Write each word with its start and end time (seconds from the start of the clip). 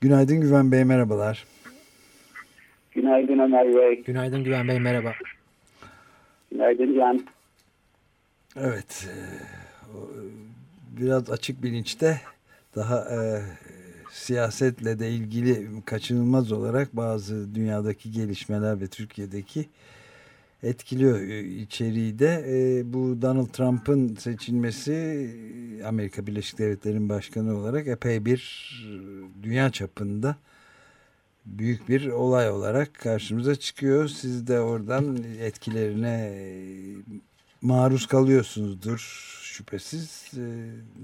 Günaydın 0.00 0.40
Güven 0.40 0.72
Bey, 0.72 0.84
merhabalar. 0.84 1.46
Günaydın 2.94 3.38
Ömer 3.38 3.74
Bey. 3.74 4.02
Günaydın 4.02 4.44
Güven 4.44 4.68
Bey, 4.68 4.80
merhaba. 4.80 5.12
Günaydın 6.50 6.94
Can. 6.94 7.20
Evet, 8.56 9.08
e, 9.08 9.16
biraz 11.00 11.30
açık 11.30 11.62
bilinçte 11.62 12.20
daha 12.76 12.96
e, 12.96 13.42
siyasetle 14.10 14.98
de 14.98 15.10
ilgili 15.10 15.84
kaçınılmaz 15.84 16.52
olarak 16.52 16.96
bazı 16.96 17.54
dünyadaki 17.54 18.12
gelişmeler 18.12 18.80
ve 18.80 18.86
Türkiye'deki 18.86 19.68
etkiliyor 20.62 21.20
e, 21.20 21.40
içeriği 21.40 22.18
de. 22.18 22.44
E, 22.48 22.92
bu 22.92 23.22
Donald 23.22 23.46
Trump'ın 23.46 24.14
seçilmesi 24.14 24.92
e, 24.92 25.84
Amerika 25.84 26.26
Birleşik 26.26 26.58
Devletleri'nin 26.58 27.08
başkanı 27.08 27.58
olarak 27.58 27.86
epey 27.86 28.24
bir 28.24 28.70
dünya 29.42 29.70
çapında 29.70 30.36
büyük 31.46 31.88
bir 31.88 32.06
olay 32.06 32.50
olarak 32.50 32.94
karşımıza 32.94 33.54
çıkıyor. 33.54 34.08
Siz 34.08 34.48
de 34.48 34.60
oradan 34.60 35.16
etkilerine 35.40 36.32
maruz 37.62 38.06
kalıyorsunuzdur 38.06 38.98
şüphesiz. 39.42 40.32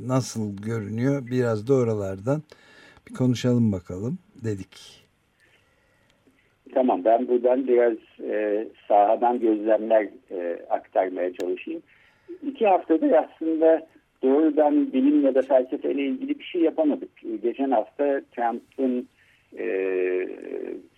Nasıl 0.07 0.57
görünüyor? 0.57 1.27
Biraz 1.27 1.69
da 1.69 1.75
oralardan 1.75 2.43
bir 3.09 3.15
konuşalım 3.15 3.73
bakalım 3.73 4.19
dedik. 4.45 5.07
Tamam 6.75 7.05
ben 7.05 7.29
buradan 7.29 7.69
biraz 7.69 7.97
e, 8.31 8.67
sahadan 8.89 9.41
gözlemler 9.41 10.09
e, 10.31 10.59
aktarmaya 10.71 11.33
çalışayım. 11.33 11.83
İki 12.47 12.67
haftadır 12.67 13.11
aslında 13.11 13.87
doğrudan 14.23 14.93
bilim 14.93 15.25
ya 15.25 15.35
da 15.35 15.43
felsefeyle 15.43 16.03
ilgili 16.03 16.39
bir 16.39 16.45
şey 16.45 16.63
yapamadık. 16.63 17.11
Geçen 17.43 17.71
hafta 17.71 18.21
Trump'ın 18.37 19.09
e, 19.59 19.67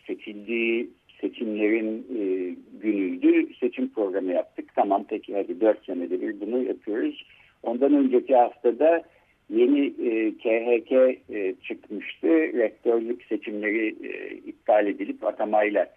seçildiği 0.06 0.90
seçimlerin 1.20 2.06
e, 2.18 2.54
günüydü. 2.82 3.54
Seçim 3.60 3.88
programı 3.88 4.32
yaptık. 4.32 4.74
Tamam 4.74 5.04
peki 5.08 5.34
hadi 5.34 5.60
dört 5.60 5.84
senede 5.86 6.20
bir 6.20 6.40
bunu 6.40 6.62
yapıyoruz. 6.62 7.26
Ondan 7.62 7.94
önceki 7.94 8.36
haftada 8.36 9.02
yeni 9.50 9.86
e, 9.86 10.30
KHK 10.30 10.92
e, 11.34 11.54
çıkmıştı. 11.68 12.28
Rektörlük 12.58 13.24
seçimleri 13.24 13.88
e, 13.88 14.34
iptal 14.34 14.86
edilip 14.86 15.24
atamayla 15.24 15.88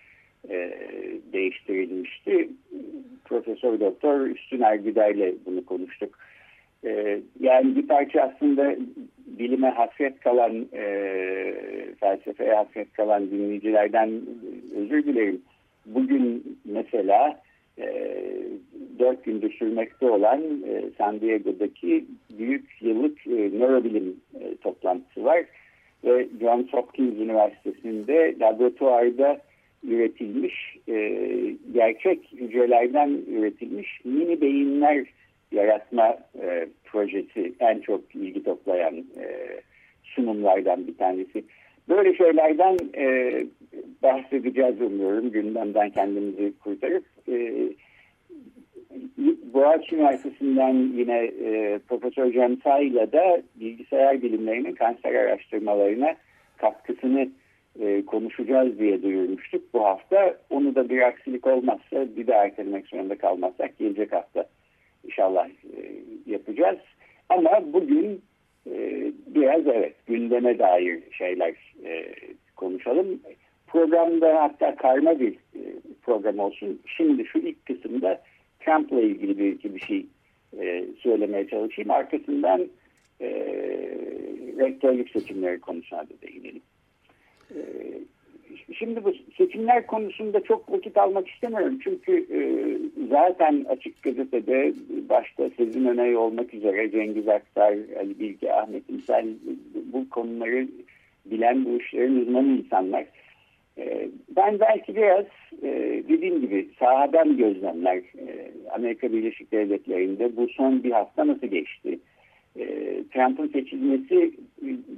e, 0.49 0.73
değiştirilmişti. 1.33 2.49
Profesör 3.25 3.79
Doktor 3.79 4.21
Üstün 4.21 4.61
Ergüder 4.61 5.15
ile 5.15 5.33
bunu 5.45 5.65
konuştuk. 5.65 6.19
E, 6.85 7.19
yani 7.39 7.75
bir 7.75 7.87
parça 7.87 8.21
aslında 8.21 8.75
bilime 9.27 9.69
hasret 9.69 10.19
kalan, 10.19 10.67
e, 10.73 10.85
felsefeye 11.99 12.53
hasret 12.53 12.93
kalan 12.93 13.31
dinleyicilerden 13.31 14.11
özür 14.75 15.05
dilerim. 15.05 15.41
Bugün 15.85 16.57
mesela 16.65 17.41
e, 17.79 18.17
dört 18.99 19.23
gündür 19.23 19.53
sürmekte 19.53 20.09
olan 20.09 20.41
e, 20.41 20.83
San 20.97 21.21
Diego'daki 21.21 22.05
büyük 22.37 22.81
yıllık 22.81 23.27
e, 23.27 23.31
nörobilim 23.31 24.15
e, 24.39 24.55
toplantısı 24.55 25.23
var. 25.23 25.43
Ve 26.03 26.27
Johns 26.41 26.73
Hopkins 26.73 27.15
Üniversitesi'nde 27.19 28.35
laboratuvarda 28.39 29.37
üretilmiş, 29.83 30.77
e, 30.87 30.95
gerçek 31.73 32.31
hücrelerden 32.31 33.21
üretilmiş 33.27 34.01
mini 34.05 34.41
beyinler 34.41 35.05
yaratma 35.51 36.17
e, 36.41 36.67
projesi 36.83 37.53
en 37.59 37.79
çok 37.79 38.15
ilgi 38.15 38.43
toplayan 38.43 38.95
e, 38.97 39.47
sunumlardan 40.03 40.87
bir 40.87 40.97
tanesi. 40.97 41.43
Böyle 41.89 42.15
şeylerden 42.15 42.77
e, 42.95 43.33
bahsedeceğiz 44.03 44.81
umuyorum 44.81 45.31
gündemden 45.31 45.89
kendimizi 45.89 46.53
kurtarıp. 46.63 47.05
E, 47.27 47.51
Boğaziçi 49.53 49.95
Üniversitesi'nden 49.95 50.73
yine 50.73 51.17
e, 51.17 51.79
Profesör 51.89 52.31
Cem 52.31 52.57
Say'la 52.61 53.11
da 53.11 53.41
bilgisayar 53.55 54.21
bilimlerinin 54.21 54.75
kanser 54.75 55.13
araştırmalarına 55.15 56.15
katkısını 56.57 57.29
e, 57.79 58.05
konuşacağız 58.05 58.79
diye 58.79 59.03
duyurmuştuk 59.03 59.73
bu 59.73 59.85
hafta. 59.85 60.37
Onu 60.49 60.75
da 60.75 60.89
bir 60.89 61.01
aksilik 61.01 61.47
olmazsa 61.47 62.15
bir 62.15 62.27
daha 62.27 62.45
ertelemek 62.45 62.87
zorunda 62.87 63.17
kalmazsak 63.17 63.77
gelecek 63.77 64.11
hafta 64.11 64.45
inşallah 65.05 65.49
e, 65.49 65.51
yapacağız. 66.25 66.79
Ama 67.29 67.73
bugün 67.73 68.21
e, 68.67 69.03
biraz 69.27 69.67
evet 69.67 69.95
gündeme 70.07 70.59
dair 70.59 70.99
şeyler 71.11 71.55
e, 71.85 72.13
konuşalım. 72.55 73.19
Programda 73.67 74.41
hatta 74.41 74.75
karma 74.75 75.19
bir 75.19 75.33
e, 75.33 75.61
program 76.01 76.39
olsun. 76.39 76.81
Şimdi 76.97 77.25
şu 77.25 77.39
ilk 77.39 77.65
kısımda 77.65 78.21
Trump'la 78.59 79.01
ilgili 79.01 79.37
bir 79.37 79.73
bir 79.75 79.79
şey 79.79 80.05
e, 80.59 80.85
söylemeye 80.99 81.47
çalışayım. 81.47 81.91
Arkasından 81.91 82.67
e, 83.21 83.29
rektörlük 84.57 85.09
seçimleri 85.09 85.59
konusuna 85.59 85.99
da 85.99 86.21
değinelim. 86.27 86.61
E, 87.55 87.61
şimdi 88.73 89.03
bu 89.03 89.13
seçimler 89.37 89.87
konusunda 89.87 90.43
çok 90.43 90.71
vakit 90.71 90.97
almak 90.97 91.27
istemiyorum. 91.27 91.79
Çünkü 91.83 92.25
e, 92.31 92.41
zaten 93.09 93.65
Açık 93.69 94.03
Gazete'de 94.03 94.73
başta 95.09 95.49
Sezin 95.57 95.85
Öney 95.85 96.17
olmak 96.17 96.53
üzere 96.53 96.91
Cengiz 96.91 97.27
Aktar, 97.27 97.77
Ali 97.99 98.19
Bilge, 98.19 98.51
Ahmet 98.51 98.89
İnsel 98.89 99.25
bu 99.93 100.09
konuları 100.09 100.67
bilen 101.25 101.65
bu 101.65 101.77
işlerin 101.77 102.21
uzmanı 102.21 102.47
insanlar. 102.47 103.05
E, 103.77 104.09
ben 104.35 104.59
belki 104.59 104.95
biraz 104.95 105.25
e, 105.63 106.03
dediğim 106.09 106.41
gibi 106.41 106.69
sahadan 106.79 107.37
gözlemler 107.37 107.97
e, 107.97 108.51
Amerika 108.71 109.13
Birleşik 109.13 109.51
Devletleri'nde 109.51 110.35
bu 110.37 110.47
son 110.47 110.83
bir 110.83 110.91
hafta 110.91 111.27
nasıl 111.27 111.47
geçti? 111.47 111.99
E, 112.59 112.65
Trump'ın 113.13 113.47
seçilmesi 113.47 114.31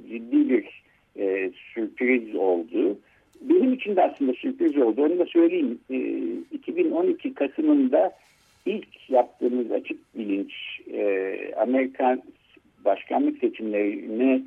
ciddi 0.08 0.48
bir 0.48 0.83
e, 1.18 1.50
sürpriz 1.74 2.34
oldu. 2.34 2.98
Benim 3.40 3.72
için 3.72 3.96
de 3.96 4.02
aslında 4.02 4.32
sürpriz 4.32 4.76
oldu. 4.76 5.02
Onu 5.02 5.18
da 5.18 5.26
söyleyeyim. 5.26 5.78
E, 5.90 5.96
2012 6.52 7.34
Kasım'ında 7.34 8.12
ilk 8.66 9.10
yaptığımız 9.10 9.72
açık 9.72 10.18
bilinç 10.18 10.52
e, 10.92 11.36
Amerikan 11.56 12.22
başkanlık 12.84 13.38
seçimlerine 13.38 14.42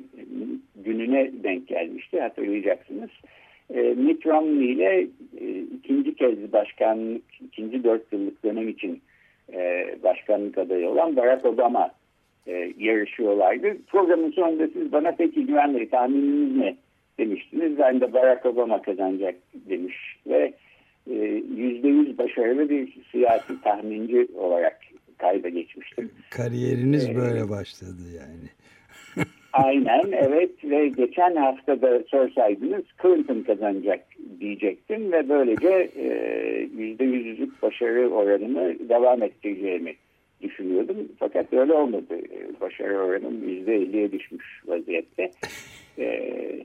gününe 0.84 1.30
denk 1.42 1.68
gelmişti 1.68 2.20
hatırlayacaksınız. 2.20 3.10
E, 3.74 3.80
Mitt 3.80 4.26
Romney 4.26 4.72
ile 4.72 5.06
e, 5.40 5.60
ikinci 5.60 6.14
kez 6.14 6.52
başkanlık, 6.52 7.22
ikinci 7.40 7.84
dört 7.84 8.12
yıllık 8.12 8.44
dönem 8.44 8.68
için 8.68 9.00
e, 9.52 9.86
başkanlık 10.02 10.58
adayı 10.58 10.88
olan 10.88 11.16
Barack 11.16 11.44
Obama 11.44 11.90
e, 12.48 12.72
yarışıyorlardı. 12.78 13.76
Programın 13.86 14.30
sonunda 14.30 14.68
siz 14.72 14.92
bana 14.92 15.12
peki 15.18 15.46
güvenli 15.46 15.90
tahmininiz 15.90 16.56
ne 16.56 16.76
demiştiniz. 17.18 17.78
Ben 17.78 18.00
de 18.00 18.12
Barack 18.12 18.46
Obama 18.46 18.82
kazanacak 18.82 19.34
demiş 19.54 19.96
ve 20.26 20.52
e, 21.10 21.14
yüzde 21.56 21.88
yüz 21.88 22.18
başarılı 22.18 22.68
bir 22.68 22.98
siyasi 23.12 23.62
tahminci 23.62 24.28
olarak 24.36 24.80
kayda 25.18 25.48
geçmiştim. 25.48 26.10
Kariyeriniz 26.30 27.08
ee, 27.08 27.16
böyle 27.16 27.48
başladı 27.48 28.02
yani. 28.16 28.48
Aynen 29.52 30.12
evet 30.12 30.50
ve 30.64 30.88
geçen 30.88 31.36
hafta 31.36 31.82
da 31.82 32.02
sorsaydınız 32.08 32.84
Clinton 33.02 33.42
kazanacak 33.42 34.00
diyecektim 34.40 35.12
ve 35.12 35.28
böylece 35.28 35.90
e, 35.96 36.08
yüzde 36.76 37.04
yüzlük 37.04 37.62
başarı 37.62 38.10
oranımı 38.10 38.88
devam 38.88 39.22
ettireceğimi 39.22 39.94
düşünüyordum. 40.42 40.96
Fakat 41.18 41.52
öyle 41.52 41.72
olmadı. 41.72 42.18
Başarı 42.60 42.98
oranım 42.98 43.48
yüzde 43.48 43.74
elliye 43.74 44.12
düşmüş 44.12 44.62
vaziyette. 44.66 45.30
Ee, 46.00 46.60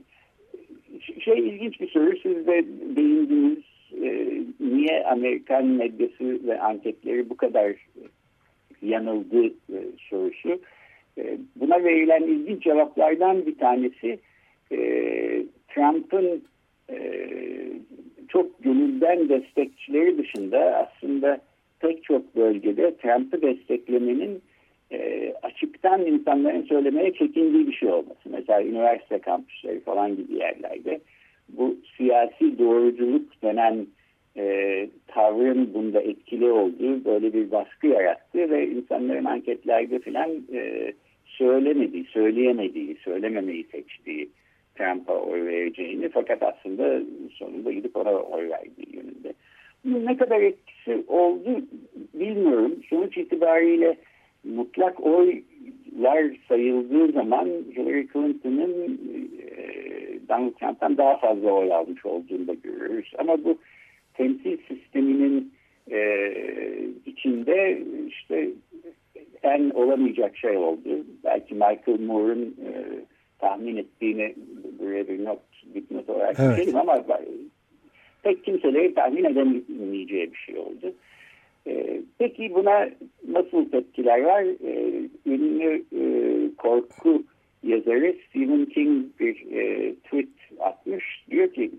şey 1.20 1.40
ilginç 1.40 1.82
bir 1.82 1.90
soru. 1.90 2.18
Siz 2.24 2.48
de 2.48 2.66
değindiniz. 2.96 3.64
E, 4.02 4.42
niye 4.60 5.04
Amerikan 5.06 5.66
medyası 5.66 6.48
ve 6.48 6.62
anketleri 6.62 7.30
bu 7.30 7.38
kadar 7.38 7.76
yanıldı 8.82 9.46
e, 9.48 9.80
sorusu. 10.10 10.60
E, 11.18 11.38
buna 11.56 11.84
verilen 11.84 12.24
ilginç 12.24 12.64
cevaplardan 12.64 13.46
bir 13.46 13.58
tanesi 13.58 14.20
e, 14.72 14.78
Trump'ın 15.68 16.44
e, 16.90 17.30
çok 18.28 18.64
gönülden 18.64 19.30
destekçileri 19.30 20.18
dışında 20.18 20.60
aslında 20.60 21.42
pek 21.84 22.04
çok 22.04 22.36
bölgede 22.36 22.98
Trump'ı 22.98 23.42
desteklemenin 23.42 24.42
e, 24.92 25.34
açıktan 25.44 26.06
insanların 26.06 26.62
söylemeye 26.62 27.14
çekindiği 27.14 27.68
bir 27.68 27.74
şey 27.74 27.90
olması. 27.90 28.30
Mesela 28.30 28.64
üniversite 28.64 29.20
kampüsleri 29.20 29.80
falan 29.80 30.16
gibi 30.16 30.34
yerlerde 30.34 31.00
bu 31.50 31.76
siyasi 31.98 32.60
doğruculuk 32.60 33.42
denen 33.44 33.88
e, 34.38 34.88
tavrın 35.08 35.74
bunda 35.74 36.02
etkili 36.02 36.52
olduğu 36.52 37.06
böyle 37.06 37.34
bir 37.34 37.52
baskı 37.52 37.88
yarattı 37.88 38.50
ve 38.50 38.68
insanların 38.68 39.26
anketlerde 39.26 40.00
filan 40.00 40.30
e, 40.54 40.94
söylemediği, 41.26 42.06
söyleyemediği, 42.06 42.96
söylememeyi 42.96 43.64
seçtiği 43.64 44.30
Trump'a 44.78 45.14
oy 45.14 45.46
vereceğini 45.46 46.10
fakat 46.10 46.44
aslında 46.44 47.02
sonunda 47.32 47.72
gidip 47.72 47.96
ona 47.96 48.12
oy 48.12 48.50
verdiği 48.50 48.96
yönünde. 48.96 49.34
Ne 49.86 50.18
kadar 50.18 50.42
etkisi 50.42 51.04
oldu 51.08 51.62
bilmiyorum. 52.14 52.76
Sonuç 52.90 53.18
itibariyle 53.18 53.98
mutlak 54.44 55.06
oylar 55.06 56.38
sayıldığı 56.48 57.12
zaman 57.12 57.46
Hillary 57.46 58.08
Clinton'ın 58.14 59.00
e, 59.48 59.58
Donald 60.30 60.54
Trump'tan 60.54 60.98
daha 60.98 61.18
fazla 61.18 61.52
oy 61.52 61.74
almış 61.74 62.06
olduğunu 62.06 62.48
da 62.48 62.54
görüyoruz. 62.54 63.12
Ama 63.18 63.44
bu 63.44 63.58
temsil 64.14 64.58
sisteminin 64.68 65.54
e, 65.92 66.30
içinde 67.06 67.82
işte 68.08 68.50
en 69.44 69.70
olamayacak 69.70 70.38
şey 70.38 70.58
oldu. 70.58 71.06
Belki 71.24 71.54
Michael 71.54 72.00
Moore'un 72.00 72.56
e, 72.66 72.72
tahmin 73.40 73.78
ettiğini 73.78 74.36
buraya 74.80 75.08
bir 75.08 75.26
not, 75.26 75.40
dipnot 75.74 76.10
olarak 76.10 76.36
evet. 76.40 76.76
Ama 76.76 77.04
pek 78.24 78.44
kimseleri 78.44 78.94
tahmin 78.94 79.24
edemeyeceği 79.24 80.32
bir 80.34 80.38
şey 80.38 80.58
oldu. 80.58 80.94
E, 81.68 82.02
peki 82.20 82.54
buna 82.56 82.90
nasıl 83.28 83.70
tepkiler 83.72 84.22
var? 84.22 84.44
E, 84.44 85.02
ünlü 85.26 85.84
e, 85.96 86.04
korku 86.58 87.24
yazarı 87.64 88.16
Stephen 88.30 88.66
King 88.66 89.06
bir 89.20 89.52
e, 89.52 89.94
tweet 89.96 90.28
atmış. 90.60 91.26
Diyor 91.32 91.54
ki 91.54 91.72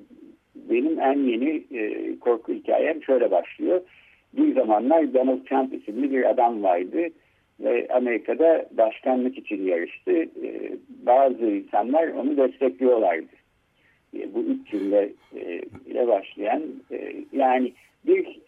benim 0.55 1.01
en 1.01 1.19
yeni 1.19 1.65
e, 1.75 2.13
korku 2.19 2.53
hikayem 2.53 3.03
şöyle 3.03 3.31
başlıyor. 3.31 3.81
Bir 4.33 4.55
zamanlar 4.55 5.15
Donald 5.15 5.45
Trump 5.45 5.75
isimli 5.75 6.11
bir 6.11 6.31
adam 6.31 6.63
vardı 6.63 7.09
ve 7.61 7.89
Amerika'da 7.91 8.67
başkanlık 8.77 9.39
için 9.39 9.67
yarıştı. 9.67 10.13
E, 10.13 10.73
bazı 11.07 11.47
insanlar 11.47 12.09
onu 12.09 12.37
destekliyorlardı. 12.37 13.44
E, 14.15 14.35
bu 14.35 14.43
üç 14.43 14.71
cümle 14.71 15.13
e, 15.37 15.63
ile 15.87 16.07
başlayan 16.09 16.63
e, 16.91 17.15
yani 17.33 17.73
bir 18.07 18.41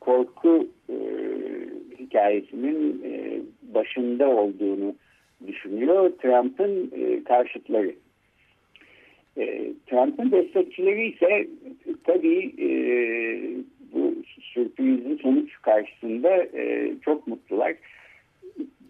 korku 0.00 0.68
hikayesinin 1.98 3.02
başında 3.74 4.28
olduğunu 4.28 4.94
düşünüyor 5.46 6.12
Trump'ın 6.22 6.90
karşıtları. 7.24 7.94
Trump'ın 9.86 10.30
destekçileri 10.30 11.08
ise 11.08 11.48
tabii 12.04 12.52
bu 13.92 14.14
sürprizli 14.40 15.18
sonuç 15.18 15.62
karşısında 15.62 16.46
çok 17.04 17.26
mutlular. 17.26 17.74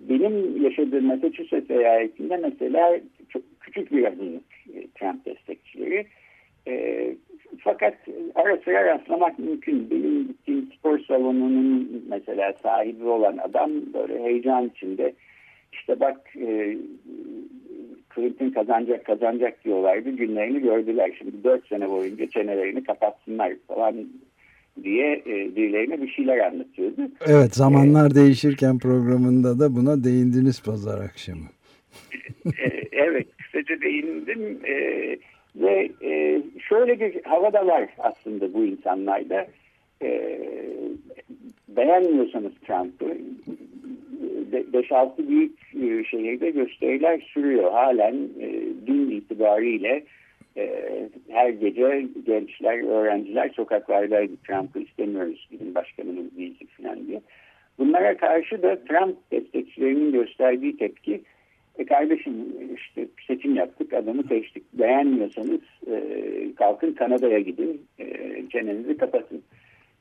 Benim 0.00 0.62
yaşadığım 0.62 1.04
Massachusetts 1.04 1.70
eyaletinde 1.70 2.36
mesela 2.36 3.00
çok 3.28 3.42
küçük 3.60 3.92
bir 3.92 4.04
azınlık 4.04 4.44
Trump 4.94 5.26
destekçileri. 5.82 6.06
E, 6.68 7.16
fakat 7.58 7.94
ara 8.34 8.56
sıra 8.56 8.84
rastlamak 8.84 9.38
mümkün. 9.38 9.90
Benim 9.90 10.26
gittiğim 10.26 10.72
spor 10.78 10.98
salonunun 10.98 12.04
mesela 12.08 12.54
sahibi 12.62 13.04
olan 13.04 13.38
adam 13.38 13.70
böyle 13.94 14.22
heyecan 14.22 14.70
içinde 14.74 15.12
işte 15.72 16.00
bak 16.00 16.20
e, 16.36 16.76
Clinton 18.14 18.50
kazanacak 18.50 19.04
kazanacak 19.04 19.64
diyorlardı. 19.64 20.10
Günlerini 20.10 20.60
gördüler. 20.60 21.10
Şimdi 21.18 21.44
dört 21.44 21.68
sene 21.68 21.90
boyunca 21.90 22.26
çenelerini 22.26 22.84
kapatsınlar 22.84 23.52
falan 23.68 23.94
diye 24.82 25.22
e, 25.26 25.56
birilerine 25.56 26.02
bir 26.02 26.08
şeyler 26.08 26.38
anlatıyordu. 26.38 27.00
Evet 27.26 27.54
zamanlar 27.54 28.10
ee, 28.10 28.14
değişirken 28.14 28.78
programında 28.78 29.58
da 29.58 29.76
buna 29.76 30.04
değindiniz 30.04 30.62
pazar 30.62 31.04
akşamı. 31.04 31.46
e, 32.46 32.68
evet 32.92 33.26
kısaca 33.36 33.80
değindim 33.80 34.58
e, 34.66 35.16
ve 35.56 35.90
e, 36.02 36.42
şöyle 36.68 37.00
bir 37.00 37.24
hava 37.24 37.52
da 37.52 37.66
var 37.66 37.88
aslında 37.98 38.54
bu 38.54 38.64
insanlarda. 38.64 39.46
E, 40.02 40.38
beğenmiyorsanız 41.68 42.52
Trump'ı 42.66 43.16
5-6 44.72 45.28
büyük 45.28 45.58
e, 45.74 46.04
şehirde 46.04 46.50
gösteriler 46.50 47.20
sürüyor. 47.20 47.72
Halen 47.72 48.14
e, 48.40 48.50
dün 48.86 49.10
itibariyle 49.10 50.04
e, 50.56 50.70
her 51.28 51.48
gece 51.48 52.06
gençler, 52.26 52.88
öğrenciler 52.88 53.48
sokaklardaydı. 53.48 54.32
Trump'ı 54.46 54.80
istemiyoruz, 54.80 55.48
bizim 55.52 55.74
başkanımız 55.74 56.36
değil 56.36 56.68
falan 56.82 57.06
diye. 57.06 57.20
Bunlara 57.78 58.16
karşı 58.16 58.62
da 58.62 58.84
Trump 58.84 59.16
destekçilerinin 59.32 60.12
gösterdiği 60.12 60.76
tepki 60.76 61.22
e 61.82 61.86
kardeşim 61.86 62.34
işte 62.76 63.08
seçim 63.26 63.54
yaptık, 63.54 63.92
adamı 63.92 64.22
seçtik. 64.22 64.62
Beğenmiyorsanız 64.72 65.60
e, 65.86 66.02
kalkın 66.56 66.92
Kanada'ya 66.92 67.38
gidin, 67.38 67.82
e, 67.98 68.04
çenenizi 68.52 68.96
kapatın. 68.96 69.42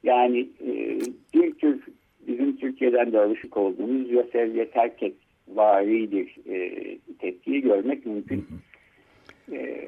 Yani 0.04 0.40
e, 0.68 1.00
bir 1.34 1.54
tür 1.54 1.82
bizim 2.28 2.58
Türkiye'den 2.58 3.12
de 3.12 3.20
alışık 3.20 3.58
olduğumuz 3.58 4.12
Yosef 4.12 4.74
terk 4.74 5.02
vari 5.48 6.12
bir 6.12 6.38
e, 6.50 6.98
tepkiyi 7.20 7.62
görmek 7.62 8.06
mümkün. 8.06 8.46
E, 9.52 9.88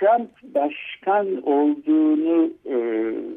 Trump 0.00 0.30
başkan 0.42 1.42
olduğunu 1.42 2.50
e, 2.66 2.76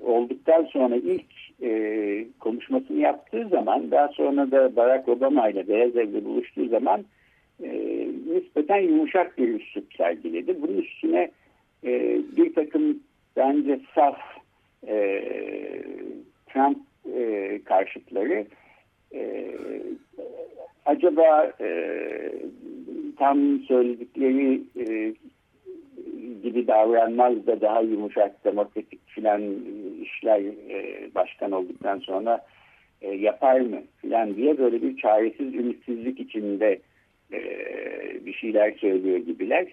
olduktan 0.05 0.63
sonra 0.63 0.95
ilk 0.95 1.61
e, 1.61 2.25
konuşmasını 2.39 2.99
yaptığı 2.99 3.47
zaman 3.47 3.91
daha 3.91 4.07
sonra 4.07 4.51
da 4.51 4.75
Barack 4.75 5.07
Obama 5.07 5.49
ile 5.49 5.67
Beyaz 5.67 5.95
Ev'de 5.95 6.25
buluştuğu 6.25 6.67
zaman 6.67 7.05
e, 7.63 7.69
nispeten 8.33 8.81
yumuşak 8.81 9.37
bir 9.37 9.59
üslup 9.59 9.93
sergiledi. 9.93 10.61
Bunun 10.61 10.77
üstüne 10.77 11.31
e, 11.83 12.21
bir 12.37 12.53
takım 12.53 12.99
bence 13.35 13.79
saf 13.95 14.17
e, 14.87 15.23
Trump 16.53 16.77
e, 17.15 17.59
karşıtları 17.65 18.45
e, 19.13 19.51
acaba 20.85 21.51
e, 21.61 21.69
tam 23.17 23.59
söyledikleri 23.59 24.61
e, 24.79 25.13
gibi 26.43 26.67
davranmaz 26.67 27.47
da 27.47 27.61
daha 27.61 27.81
yumuşak 27.81 28.45
demokratik 28.45 29.07
filan 29.07 29.41
işler 30.01 30.39
e, 30.69 31.09
başkan 31.15 31.51
olduktan 31.51 31.99
sonra 31.99 32.45
e, 33.01 33.15
yapar 33.15 33.59
mı 33.59 33.81
filan 34.01 34.35
diye 34.35 34.57
böyle 34.57 34.81
bir 34.81 34.97
çaresiz 34.97 35.55
ümitsizlik 35.55 36.19
içinde 36.19 36.79
e, 37.33 37.39
bir 38.25 38.33
şeyler 38.33 38.71
söylüyor 38.71 39.17
gibiler. 39.17 39.67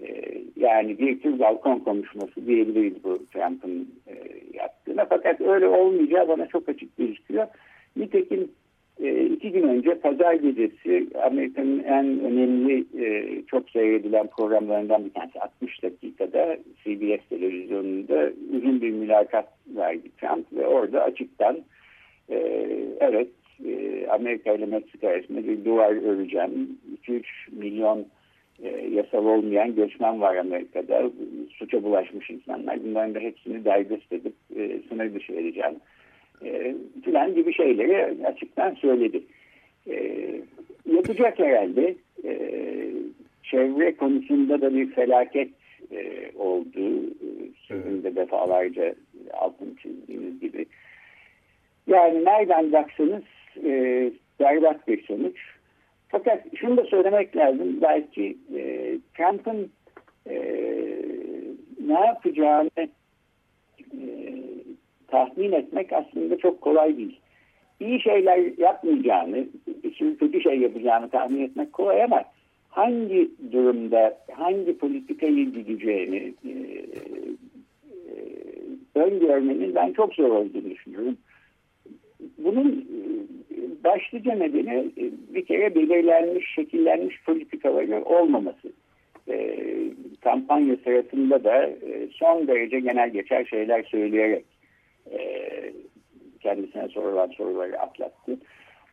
E, 0.00 0.08
yani 0.56 0.98
bir 0.98 1.20
tür 1.20 1.38
balkon 1.38 1.78
konuşması 1.78 2.46
diyebiliriz 2.46 3.04
bu 3.04 3.26
Trump'ın 3.26 3.94
e, 4.06 4.14
yaptığına. 4.54 5.04
Fakat 5.04 5.40
öyle 5.40 5.66
olmayacağı 5.66 6.28
bana 6.28 6.46
çok 6.46 6.68
açık 6.68 6.96
gözüküyor. 6.96 7.46
Nitekim 7.96 8.40
e, 8.40 8.46
iki 9.08 9.52
gün 9.52 9.62
önce 9.62 9.94
pazar 9.94 10.34
gecesi 10.34 11.06
Amerika'nın 11.22 11.78
en 11.78 12.20
önemli 12.20 12.84
e, 13.04 13.42
çok 13.46 13.70
seyredilen 13.70 14.26
programlarından 14.26 15.04
bir 15.04 15.10
tanesi 15.10 15.40
60 15.40 15.82
dakikada 15.82 16.56
CBS 16.84 17.28
televizyonunda 17.28 18.30
uzun 18.56 18.82
bir 18.82 18.90
mülakat 18.90 19.48
verdi 19.76 20.08
Trump 20.20 20.52
ve 20.52 20.66
orada 20.66 21.02
açıktan 21.02 21.58
e, 22.30 22.66
evet 23.00 23.28
e, 23.66 24.06
Amerika 24.06 24.52
ile 24.52 24.66
Meksika 24.66 25.08
arasında 25.08 25.44
bir 25.48 25.64
duvar 25.64 26.12
öreceğim 26.12 26.78
2-3 27.06 27.22
milyon 27.52 28.06
e, 28.62 28.68
yasal 28.92 29.26
olmayan 29.26 29.74
göçmen 29.74 30.20
var 30.20 30.36
Amerika'da. 30.36 31.10
Suça 31.50 31.82
bulaşmış 31.82 32.30
insanlar. 32.30 32.84
Bunların 32.84 33.14
da 33.14 33.18
hepsini 33.18 33.64
derdest 33.64 34.12
edip 34.12 34.34
e, 34.56 34.80
sınır 34.88 35.14
dışı 35.14 35.32
edeceğim. 35.32 35.74
E, 36.44 36.74
filan 37.04 37.34
gibi 37.34 37.54
şeyleri 37.54 38.26
açıktan 38.26 38.74
söyledi. 38.74 39.22
E, 39.90 40.26
yapacak 40.92 41.38
herhalde. 41.38 41.94
E, 42.24 42.50
çevre 43.42 43.96
konusunda 43.96 44.60
da 44.60 44.74
bir 44.74 44.90
felaket 44.90 45.50
e, 45.92 46.30
oldu. 46.38 47.00
Sizin 47.68 48.02
de 48.02 48.16
defalarca 48.16 48.94
altın 49.32 49.76
çizdiğiniz 49.82 50.40
gibi. 50.40 50.66
Yani 51.86 52.24
nereden 52.24 52.72
baksanız 52.72 53.22
e, 53.64 53.72
berbat 54.40 54.88
bir 54.88 55.02
sonuç. 55.02 55.36
Fakat 56.08 56.44
şunu 56.56 56.76
da 56.76 56.84
söylemek 56.84 57.36
lazım. 57.36 57.82
Belki 57.82 58.36
e, 58.56 58.94
Trump'ın 59.16 59.70
e, 60.30 60.36
ne 61.86 62.00
yapacağını 62.06 62.88
tahmin 65.10 65.52
etmek 65.52 65.92
aslında 65.92 66.38
çok 66.38 66.60
kolay 66.60 66.96
değil. 66.96 67.20
İyi 67.80 68.00
şeyler 68.00 68.58
yapmayacağını, 68.58 69.44
sürü 69.96 70.16
kötü 70.16 70.40
şey 70.40 70.58
yapacağını 70.58 71.10
tahmin 71.10 71.44
etmek 71.44 71.72
kolay 71.72 72.02
ama 72.02 72.24
hangi 72.68 73.30
durumda 73.52 74.18
hangi 74.32 74.78
politikayı 74.78 75.52
gideceğini 75.52 76.34
e, 76.44 76.50
e, 78.08 78.20
öngörmenin 78.94 79.74
ben 79.74 79.92
çok 79.92 80.14
zor 80.14 80.30
olduğunu 80.30 80.70
düşünüyorum. 80.70 81.16
Bunun 82.38 82.88
e, 83.50 83.84
başlıca 83.84 84.34
nedeni 84.34 84.90
e, 84.98 85.10
bir 85.34 85.44
kere 85.44 85.74
belirlenmiş, 85.74 86.54
şekillenmiş 86.54 87.24
politikaları 87.24 88.04
olmaması. 88.04 88.72
E, 89.28 89.56
kampanya 90.20 90.76
sırasında 90.84 91.44
da 91.44 91.66
e, 91.66 92.08
son 92.12 92.48
derece 92.48 92.80
genel 92.80 93.10
geçer 93.10 93.44
şeyler 93.44 93.82
söyleyerek 93.82 94.44
kendisine 96.40 96.88
sorulan 96.88 97.28
soruları 97.28 97.80
atlattı. 97.80 98.38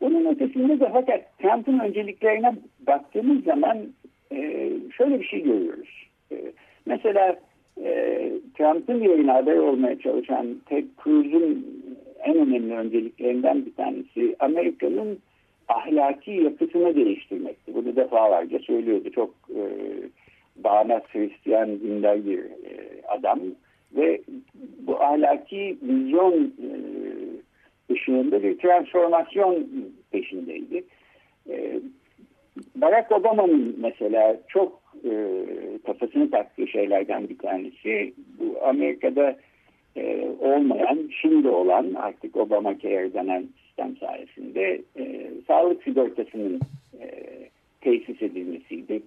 Onun 0.00 0.26
ötesinde 0.26 0.80
de 0.80 0.90
fakat 0.92 1.38
Trump'ın 1.38 1.78
önceliklerine 1.78 2.54
baktığımız 2.86 3.44
zaman 3.44 3.78
e, 4.32 4.70
şöyle 4.96 5.20
bir 5.20 5.24
şey 5.24 5.42
görüyoruz. 5.42 6.08
E, 6.32 6.36
mesela 6.86 7.36
e, 7.84 8.32
Trump'ın 8.58 9.02
yerine 9.02 9.32
aday 9.32 9.60
olmaya 9.60 9.98
çalışan 9.98 10.56
Ted 10.66 10.84
Cruz'un 11.04 11.66
en 12.24 12.36
önemli 12.36 12.74
önceliklerinden 12.74 13.66
bir 13.66 13.74
tanesi 13.74 14.36
Amerika'nın 14.40 15.18
ahlaki 15.68 16.30
yapısını 16.30 16.94
değiştirmekti. 16.94 17.74
Bunu 17.74 17.96
defalarca 17.96 18.58
söylüyordu. 18.58 19.10
Çok 19.10 19.34
e, 19.50 19.62
bağnaz 20.56 21.02
Hristiyan 21.12 21.80
dindar 21.80 22.26
bir 22.26 22.38
e, 22.38 23.02
adam 23.08 23.40
ve 23.96 24.20
bu 24.88 25.02
ahlaki 25.02 25.78
vizyon 25.82 26.34
e, 26.44 26.70
ışığında 27.92 28.42
bir 28.42 28.58
transformasyon 28.58 29.68
peşindeydi. 30.10 30.84
E, 31.48 31.80
Barack 32.74 33.12
Obama'nın 33.12 33.76
mesela 33.80 34.36
çok 34.48 34.82
e, 35.04 35.12
kafasını 35.86 36.30
taktığı 36.30 36.66
şeylerden 36.66 37.28
bir 37.28 37.38
tanesi 37.38 38.14
bu 38.40 38.66
Amerika'da 38.66 39.36
e, 39.96 40.28
olmayan, 40.40 41.10
şimdi 41.20 41.48
olan 41.48 41.94
artık 41.94 42.36
Obama 42.36 42.78
Care 42.78 43.14
denen 43.14 43.48
sistem 43.66 43.96
sayesinde 43.96 44.82
e, 44.98 45.30
sağlık 45.46 45.82
sigortasının 45.82 46.60
e, 47.00 47.08
tesis 47.80 48.22
edilmesiydi. 48.22 49.02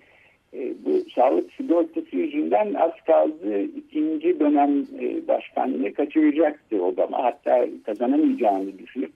E, 0.53 0.73
bu 0.85 1.09
sağlık 1.15 1.53
sigortası 1.53 2.15
yüzünden 2.15 2.73
az 2.73 2.91
kaldı 3.07 3.61
ikinci 3.61 4.39
dönem 4.39 4.85
e, 5.01 5.27
başkanlığı 5.27 5.93
kaçıracaktı 5.93 6.83
Obama. 6.83 7.23
Hatta 7.23 7.67
kazanamayacağını 7.85 8.79
düşünüp 8.79 9.11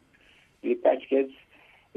birkaç 0.63 1.07
kez 1.07 1.27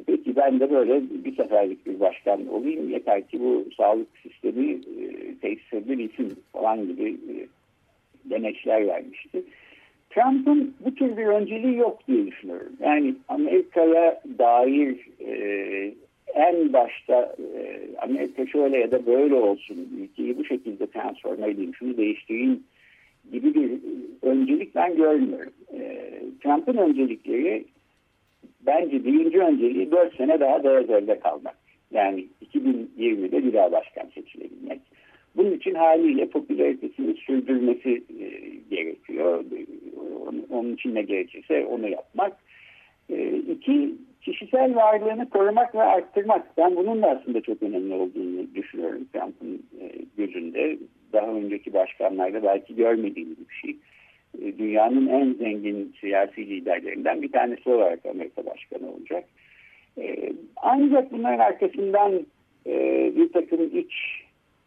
peki 0.07 0.37
ben 0.37 0.61
de 0.61 0.71
böyle 0.71 1.03
bir 1.25 1.37
seferlik 1.37 1.87
bir 1.87 2.01
başkan 2.01 2.49
olayım 2.49 2.91
yeter 2.91 3.29
ki 3.29 3.41
bu 3.41 3.65
sağlık 3.77 4.09
sistemi 4.23 4.73
e, 4.73 5.35
tesis 5.43 5.73
edilsin 5.73 6.39
falan 6.53 6.87
gibi 6.87 7.17
e, 8.31 8.87
vermişti. 8.87 9.43
Trump'ın 10.11 10.75
bu 10.85 10.95
tür 10.95 11.17
bir 11.17 11.27
önceliği 11.27 11.77
yok 11.77 11.99
diye 12.09 12.27
düşünüyorum. 12.27 12.73
Yani 12.81 13.15
Amerika'ya 13.29 14.23
dair 14.39 15.09
e, 15.21 15.95
en 16.35 16.73
başta 16.73 17.37
e, 17.39 17.81
Amerika 17.99 18.47
şöyle 18.47 18.79
ya 18.79 18.91
da 18.91 19.07
böyle 19.07 19.35
olsun, 19.35 19.89
ülkeyi 20.01 20.39
bu 20.39 20.45
şekilde 20.45 20.87
transforme 20.87 21.51
edeyim, 21.51 21.75
şunu 21.75 21.97
değiştireyim 21.97 22.63
gibi 23.33 23.55
bir 23.55 23.71
öncelik 24.23 24.75
ben 24.75 24.97
görmüyorum. 24.97 25.53
E, 25.75 26.11
Trump'ın 26.43 26.77
öncelikleri 26.77 27.65
bence 28.61 29.05
birinci 29.05 29.39
önceliği 29.39 29.91
dört 29.91 30.17
sene 30.17 30.41
daha 30.41 30.65
beyaz 30.65 30.91
evde 30.91 31.19
kalmak. 31.19 31.57
Yani 31.91 32.27
2020'de 32.55 33.45
bir 33.45 33.53
daha 33.53 33.73
başkan 33.73 34.07
seçilebilmek. 34.15 34.81
Bunun 35.37 35.53
için 35.53 35.75
haliyle 35.75 36.27
popülaritesini 36.27 37.15
sürdürmesi 37.15 38.03
e, 38.21 38.27
gerekiyor. 38.71 39.45
Onun 40.51 40.75
için 40.75 40.95
ne 40.95 41.03
gerekirse 41.03 41.67
onu 41.67 41.89
yapmak. 41.89 42.37
E, 43.11 43.37
iki, 43.37 43.95
kişisel 44.23 44.77
varlığını 44.77 45.31
korumak 45.31 45.75
ve 45.75 45.83
arttırmak. 45.83 46.57
Ben 46.57 46.77
bunun 46.77 47.03
da 47.03 47.11
aslında 47.11 47.41
çok 47.41 47.63
önemli 47.63 47.95
olduğunu 47.95 48.55
düşünüyorum 48.55 49.09
Trump'ın 49.13 49.63
e, 49.81 49.93
gözünde. 50.17 50.79
Daha 51.13 51.27
önceki 51.27 51.73
başkanlarda 51.73 52.43
belki 52.43 52.77
görmediğimiz 52.77 53.37
bir 53.49 53.55
şey. 53.55 53.77
E, 54.43 54.59
dünyanın 54.59 55.07
en 55.07 55.35
zengin 55.35 55.95
siyasi 56.01 56.49
liderlerinden 56.49 57.23
bir 57.23 57.33
tanesi 57.33 57.71
olarak 57.71 58.07
Amerika 58.07 58.47
Başkanı 58.47 58.93
olacak. 58.93 59.25
E, 59.99 60.33
ancak 60.57 61.13
bunların 61.13 61.39
arkasından 61.39 62.27
bir 63.17 63.33
takım 63.33 63.79
iç 63.79 63.93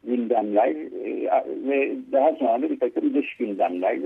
gündemler 0.03 0.75
ve 1.67 1.95
daha 2.11 2.31
sonra 2.31 2.69
bir 2.69 2.79
takım 2.79 3.13
dış 3.13 3.35
gündemler, 3.35 3.97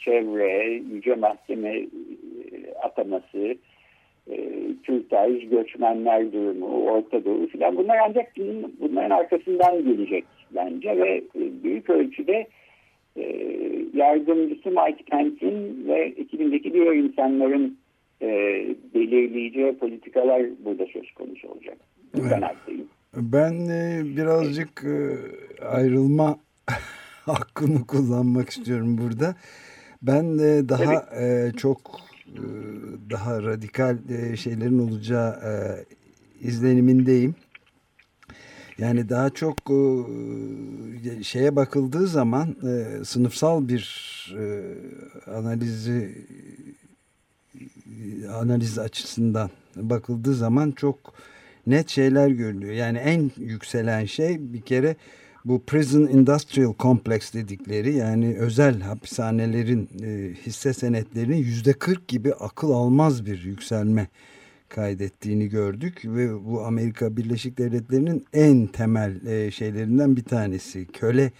çevre, 0.00 0.70
yüce 0.94 1.14
mahkeme 1.14 1.86
ataması, 2.82 3.56
Kürtaj, 4.82 5.48
göçmenler 5.48 6.32
durumu, 6.32 6.66
Orta 6.66 7.24
Doğu 7.24 7.46
filan 7.46 7.76
bunlar 7.76 7.96
ancak 8.08 8.32
bunların 8.80 9.10
arkasından 9.10 9.84
gelecek 9.84 10.24
bence 10.54 10.96
ve 10.96 11.16
e, 11.16 11.62
büyük 11.64 11.90
ölçüde 11.90 12.46
e, 13.16 13.24
yardımcısı 13.94 14.68
Mike 14.68 15.04
Pence'in 15.10 15.88
ve 15.88 16.14
ekibindeki 16.16 16.72
diğer 16.72 16.92
insanların 16.92 17.78
e, 18.22 18.28
belirleyeceği 18.94 19.78
politikalar 19.78 20.42
burada 20.64 20.86
söz 20.86 21.12
konusu 21.12 21.48
olacak. 21.48 21.76
Evet. 22.20 22.32
Ben 22.32 22.42
Ben 23.16 23.52
e, 23.52 24.02
birazcık 24.16 24.84
e, 24.84 24.96
ayrılma 25.64 26.38
hakkını 27.26 27.86
kullanmak 27.86 28.48
istiyorum 28.48 28.98
burada. 28.98 29.34
Ben 30.02 30.24
e, 30.24 30.68
daha 30.68 30.94
e, 31.22 31.52
çok 31.56 31.78
e, 31.78 32.11
daha 33.10 33.42
radikal 33.42 33.98
e, 34.10 34.36
şeylerin 34.36 34.78
olacağı 34.78 35.30
e, 35.30 35.52
izlenimindeyim. 36.40 37.34
Yani 38.78 39.08
daha 39.08 39.30
çok 39.30 39.56
şeye 41.22 41.56
bakıldığı 41.56 42.06
zaman 42.06 42.56
sınıfsal 43.04 43.68
bir 43.68 43.82
analizi 45.26 46.26
analiz 48.32 48.78
açısından 48.78 49.50
bakıldığı 49.76 50.34
zaman 50.34 50.70
çok 50.70 51.14
net 51.66 51.88
şeyler 51.88 52.28
görülüyor. 52.28 52.72
Yani 52.72 52.98
en 52.98 53.30
yükselen 53.36 54.04
şey 54.04 54.52
bir 54.52 54.60
kere 54.60 54.96
bu 55.44 55.62
Prison 55.66 56.06
Industrial 56.06 56.74
Complex 56.78 57.34
dedikleri 57.34 57.94
yani 57.94 58.36
özel 58.38 58.80
hapishanelerin 58.80 59.88
e, 60.02 60.34
hisse 60.46 60.72
senetlerinin 60.72 61.36
yüzde 61.36 61.72
40 61.72 62.08
gibi 62.08 62.34
akıl 62.34 62.70
almaz 62.70 63.26
bir 63.26 63.44
yükselme 63.44 64.08
kaydettiğini 64.68 65.48
gördük 65.48 66.00
ve 66.04 66.44
bu 66.44 66.64
Amerika 66.64 67.16
Birleşik 67.16 67.58
Devletleri'nin 67.58 68.26
en 68.32 68.66
temel 68.66 69.26
e, 69.26 69.50
şeylerinden 69.50 70.16
bir 70.16 70.24
tanesi 70.24 70.86
köle 70.86 71.32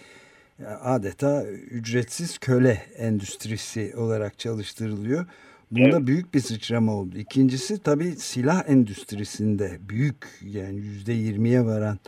adeta 0.82 1.47
ücretsiz 1.71 2.38
köle 2.38 2.82
endüstrisi 2.97 3.94
olarak 3.97 4.38
çalıştırılıyor. 4.38 5.26
Bunda 5.71 5.97
evet. 5.97 6.06
büyük 6.06 6.35
bir 6.35 6.40
sıçrama 6.40 6.94
oldu. 6.94 7.18
İkincisi 7.18 7.78
tabii 7.78 8.11
silah 8.16 8.68
endüstrisinde 8.68 9.78
büyük 9.88 10.16
yani 10.42 10.76
yüzde 10.76 11.12
yirmiye 11.12 11.64
varan 11.64 11.99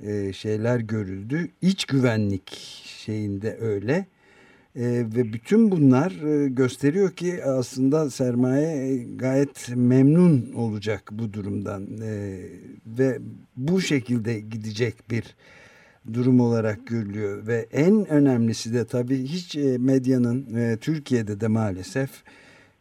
e, 0.00 0.32
şeyler 0.32 0.80
görüldü. 0.80 1.48
İç 1.62 1.84
güvenlik 1.84 2.50
şeyinde 2.84 3.58
öyle. 3.60 4.06
E, 4.76 4.86
ve 4.86 5.32
bütün 5.32 5.70
bunlar 5.70 6.10
e, 6.10 6.48
gösteriyor 6.48 7.10
ki 7.10 7.44
aslında 7.44 8.10
sermaye 8.10 9.04
gayet 9.16 9.68
memnun 9.76 10.52
olacak 10.52 11.08
bu 11.12 11.32
durumdan. 11.32 11.86
E, 12.02 12.40
ve 12.86 13.18
bu 13.56 13.80
şekilde 13.80 14.40
gidecek 14.40 15.10
bir 15.10 15.24
durum 16.12 16.40
olarak 16.40 16.86
görülüyor. 16.86 17.46
Ve 17.46 17.66
en 17.72 18.08
önemlisi 18.08 18.74
de 18.74 18.84
tabii 18.84 19.22
hiç 19.22 19.56
e, 19.56 19.78
medyanın 19.78 20.54
e, 20.54 20.76
Türkiye'de 20.76 21.40
de 21.40 21.48
maalesef 21.48 22.10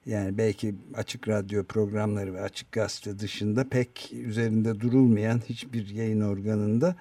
yani 0.07 0.37
belki 0.37 0.75
açık 0.93 1.27
radyo 1.27 1.63
programları 1.63 2.33
ve 2.33 2.41
açık 2.41 2.71
gazete 2.71 3.19
dışında 3.19 3.63
pek 3.69 4.13
üzerinde 4.13 4.79
durulmayan 4.79 5.41
hiçbir 5.49 5.89
yayın 5.89 6.21
organında 6.21 6.95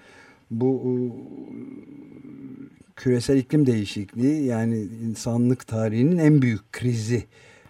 bu 0.50 1.12
küresel 2.96 3.36
iklim 3.36 3.66
değişikliği 3.66 4.44
yani 4.44 4.78
insanlık 4.78 5.66
tarihinin 5.66 6.18
en 6.18 6.42
büyük 6.42 6.72
krizi 6.72 7.24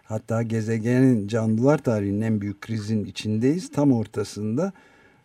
hatta 0.04 0.42
gezegenin 0.42 1.28
canlılar 1.28 1.78
tarihinin 1.78 2.20
en 2.20 2.40
büyük 2.40 2.60
krizin 2.60 3.04
içindeyiz 3.04 3.70
tam 3.70 3.92
ortasında. 3.92 4.72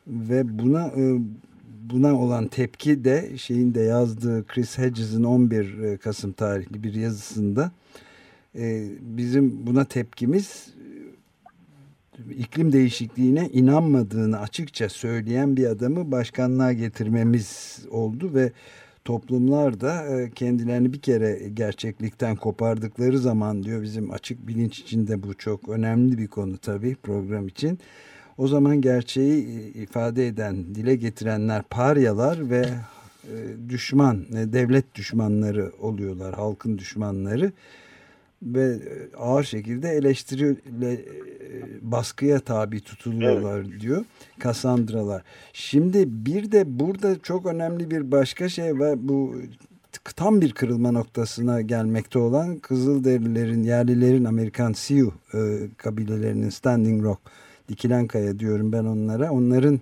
Ve 0.07 0.59
buna 0.59 0.87
e, 0.87 1.17
buna 1.89 2.19
olan 2.19 2.47
tepki 2.47 3.03
de 3.03 3.37
şeyin 3.37 3.73
de 3.73 3.81
yazdığı 3.81 4.47
Chris 4.47 4.77
Hedges'in 4.77 5.23
11 5.23 5.83
e, 5.83 5.97
Kasım 5.97 6.31
tarihli 6.31 6.83
bir 6.83 6.93
yazısında 6.93 7.71
e, 8.55 8.87
bizim 9.01 9.67
buna 9.67 9.85
tepkimiz 9.85 10.73
iklim 12.29 12.71
değişikliğine 12.71 13.49
inanmadığını 13.49 14.39
açıkça 14.39 14.89
söyleyen 14.89 15.57
bir 15.57 15.65
adamı 15.65 16.11
başkanlığa 16.11 16.73
getirmemiz 16.73 17.79
oldu 17.91 18.33
ve 18.33 18.51
toplumlar 19.05 19.81
da 19.81 20.05
e, 20.05 20.31
kendilerini 20.31 20.93
bir 20.93 20.99
kere 20.99 21.49
gerçeklikten 21.53 22.35
kopardıkları 22.35 23.19
zaman 23.19 23.63
diyor 23.63 23.81
bizim 23.81 24.11
açık 24.11 24.47
bilinç 24.47 24.79
içinde 24.79 25.23
bu 25.23 25.33
çok 25.33 25.69
önemli 25.69 26.17
bir 26.17 26.27
konu 26.27 26.57
tabii 26.57 26.95
program 26.95 27.47
için. 27.47 27.79
O 28.37 28.47
zaman 28.47 28.81
gerçeği 28.81 29.47
e, 29.47 29.81
ifade 29.81 30.27
eden, 30.27 30.75
dile 30.75 30.95
getirenler 30.95 31.63
paryalar 31.63 32.49
ve 32.49 32.65
e, 33.23 33.69
düşman, 33.69 34.25
devlet 34.31 34.95
düşmanları 34.95 35.71
oluyorlar, 35.79 36.35
halkın 36.35 36.77
düşmanları 36.77 37.51
ve 38.41 38.79
ağır 39.17 39.43
şekilde 39.43 39.89
eleştiriyle 39.89 41.05
baskıya 41.81 42.39
tabi 42.39 42.81
tutuluyorlar 42.81 43.59
evet. 43.59 43.79
diyor. 43.79 44.05
Kassandralar. 44.39 45.23
Şimdi 45.53 46.03
bir 46.07 46.51
de 46.51 46.79
burada 46.79 47.19
çok 47.19 47.45
önemli 47.45 47.91
bir 47.91 48.11
başka 48.11 48.49
şey 48.49 48.79
var. 48.79 48.95
Bu 49.07 49.35
tam 50.15 50.41
bir 50.41 50.51
kırılma 50.51 50.91
noktasına 50.91 51.61
gelmekte 51.61 52.19
olan 52.19 52.59
Kızılderililerin, 52.59 53.63
yerlilerin 53.63 54.25
Amerikan 54.25 54.73
Sioux 54.73 55.13
e, 55.33 55.39
kabilelerinin 55.77 56.49
Standing 56.49 57.03
Rock, 57.03 57.19
Dikilen 57.69 58.07
Kaya 58.07 58.39
diyorum 58.39 58.71
ben 58.71 58.85
onlara. 58.85 59.31
Onların 59.31 59.79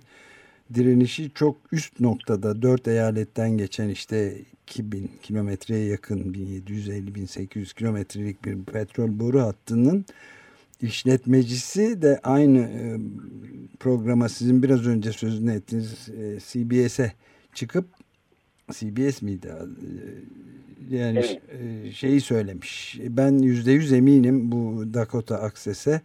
direnişi 0.74 1.30
çok 1.34 1.56
üst 1.72 2.00
noktada. 2.00 2.62
Dört 2.62 2.88
eyaletten 2.88 3.50
geçen 3.50 3.88
işte 3.88 4.34
2000 4.66 5.10
kilometreye 5.22 5.84
yakın 5.86 6.18
1750-1800 6.18 7.74
kilometrelik 7.74 8.44
bir 8.44 8.64
petrol 8.64 9.18
boru 9.18 9.40
hattının 9.40 10.04
işletmecisi 10.82 12.02
de 12.02 12.20
aynı 12.22 12.58
e, 12.58 12.96
programa 13.80 14.28
sizin 14.28 14.62
biraz 14.62 14.86
önce 14.86 15.12
sözünü 15.12 15.52
ettiğiniz 15.52 16.08
e, 16.08 16.38
CBS'e 16.40 17.12
çıkıp 17.54 17.86
CBS 18.72 19.22
miydi? 19.22 19.48
E, 20.90 20.96
yani 20.96 21.18
evet. 21.18 21.94
şeyi 21.94 22.20
söylemiş. 22.20 22.98
Ben 23.08 23.38
yüzde 23.38 23.72
yüz 23.72 23.92
eminim 23.92 24.52
bu 24.52 24.84
Dakota 24.94 25.42
Access'e 25.42 26.00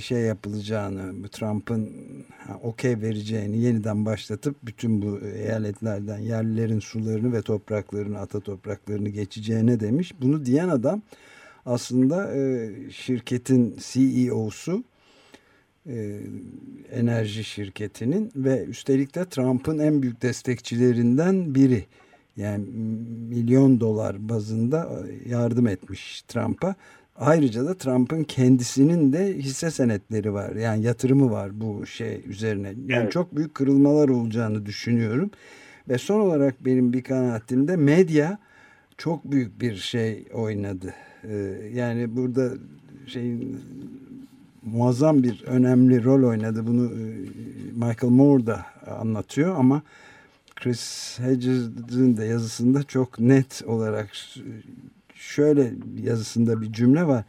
şey 0.00 0.20
yapılacağını, 0.20 1.28
Trump'ın 1.28 1.90
okey 2.62 3.00
vereceğini 3.00 3.58
yeniden 3.58 4.06
başlatıp 4.06 4.56
bütün 4.62 5.02
bu 5.02 5.20
eyaletlerden 5.20 6.18
yerlilerin 6.18 6.80
sularını 6.80 7.32
ve 7.32 7.42
topraklarını, 7.42 8.18
ata 8.18 8.40
topraklarını 8.40 9.08
geçeceğine 9.08 9.80
demiş. 9.80 10.12
Bunu 10.20 10.44
diyen 10.46 10.68
adam 10.68 11.02
aslında 11.66 12.36
e, 12.36 12.70
şirketin 12.90 13.76
CEO'su 13.80 14.84
e, 15.86 16.20
enerji 16.92 17.44
şirketinin 17.44 18.32
ve 18.36 18.64
üstelik 18.64 19.14
de 19.14 19.24
Trump'ın 19.24 19.78
en 19.78 20.02
büyük 20.02 20.22
destekçilerinden 20.22 21.54
biri. 21.54 21.84
Yani 22.36 22.64
milyon 23.28 23.80
dolar 23.80 24.28
bazında 24.28 24.90
e, 25.08 25.28
yardım 25.28 25.66
etmiş 25.66 26.22
Trump'a. 26.22 26.74
Ayrıca 27.20 27.66
da 27.66 27.74
Trump'ın 27.74 28.24
kendisinin 28.24 29.12
de 29.12 29.38
hisse 29.38 29.70
senetleri 29.70 30.32
var. 30.32 30.56
Yani 30.56 30.84
yatırımı 30.84 31.30
var 31.30 31.60
bu 31.60 31.86
şey 31.86 32.22
üzerine. 32.26 32.68
Yani 32.68 33.02
evet. 33.02 33.12
çok 33.12 33.36
büyük 33.36 33.54
kırılmalar 33.54 34.08
olacağını 34.08 34.66
düşünüyorum. 34.66 35.30
Ve 35.88 35.98
son 35.98 36.20
olarak 36.20 36.64
benim 36.64 36.92
bir 36.92 37.02
kanaatimde 37.02 37.76
medya 37.76 38.38
çok 38.98 39.24
büyük 39.32 39.60
bir 39.60 39.76
şey 39.76 40.24
oynadı. 40.32 40.94
Ee, 41.24 41.36
yani 41.74 42.16
burada 42.16 42.50
şeyin 43.06 43.60
muazzam 44.62 45.22
bir 45.22 45.42
önemli 45.42 46.04
rol 46.04 46.28
oynadı. 46.28 46.66
Bunu 46.66 46.84
e, 46.86 47.04
Michael 47.72 48.12
Moore 48.12 48.46
da 48.46 48.66
anlatıyor 49.00 49.56
ama 49.56 49.82
Chris 50.56 51.18
Hedges'in 51.18 52.16
de 52.16 52.24
yazısında 52.24 52.82
çok 52.82 53.20
net 53.20 53.62
olarak 53.66 54.10
şöyle 55.20 55.72
yazısında 56.02 56.62
bir 56.62 56.72
cümle 56.72 57.06
var. 57.06 57.24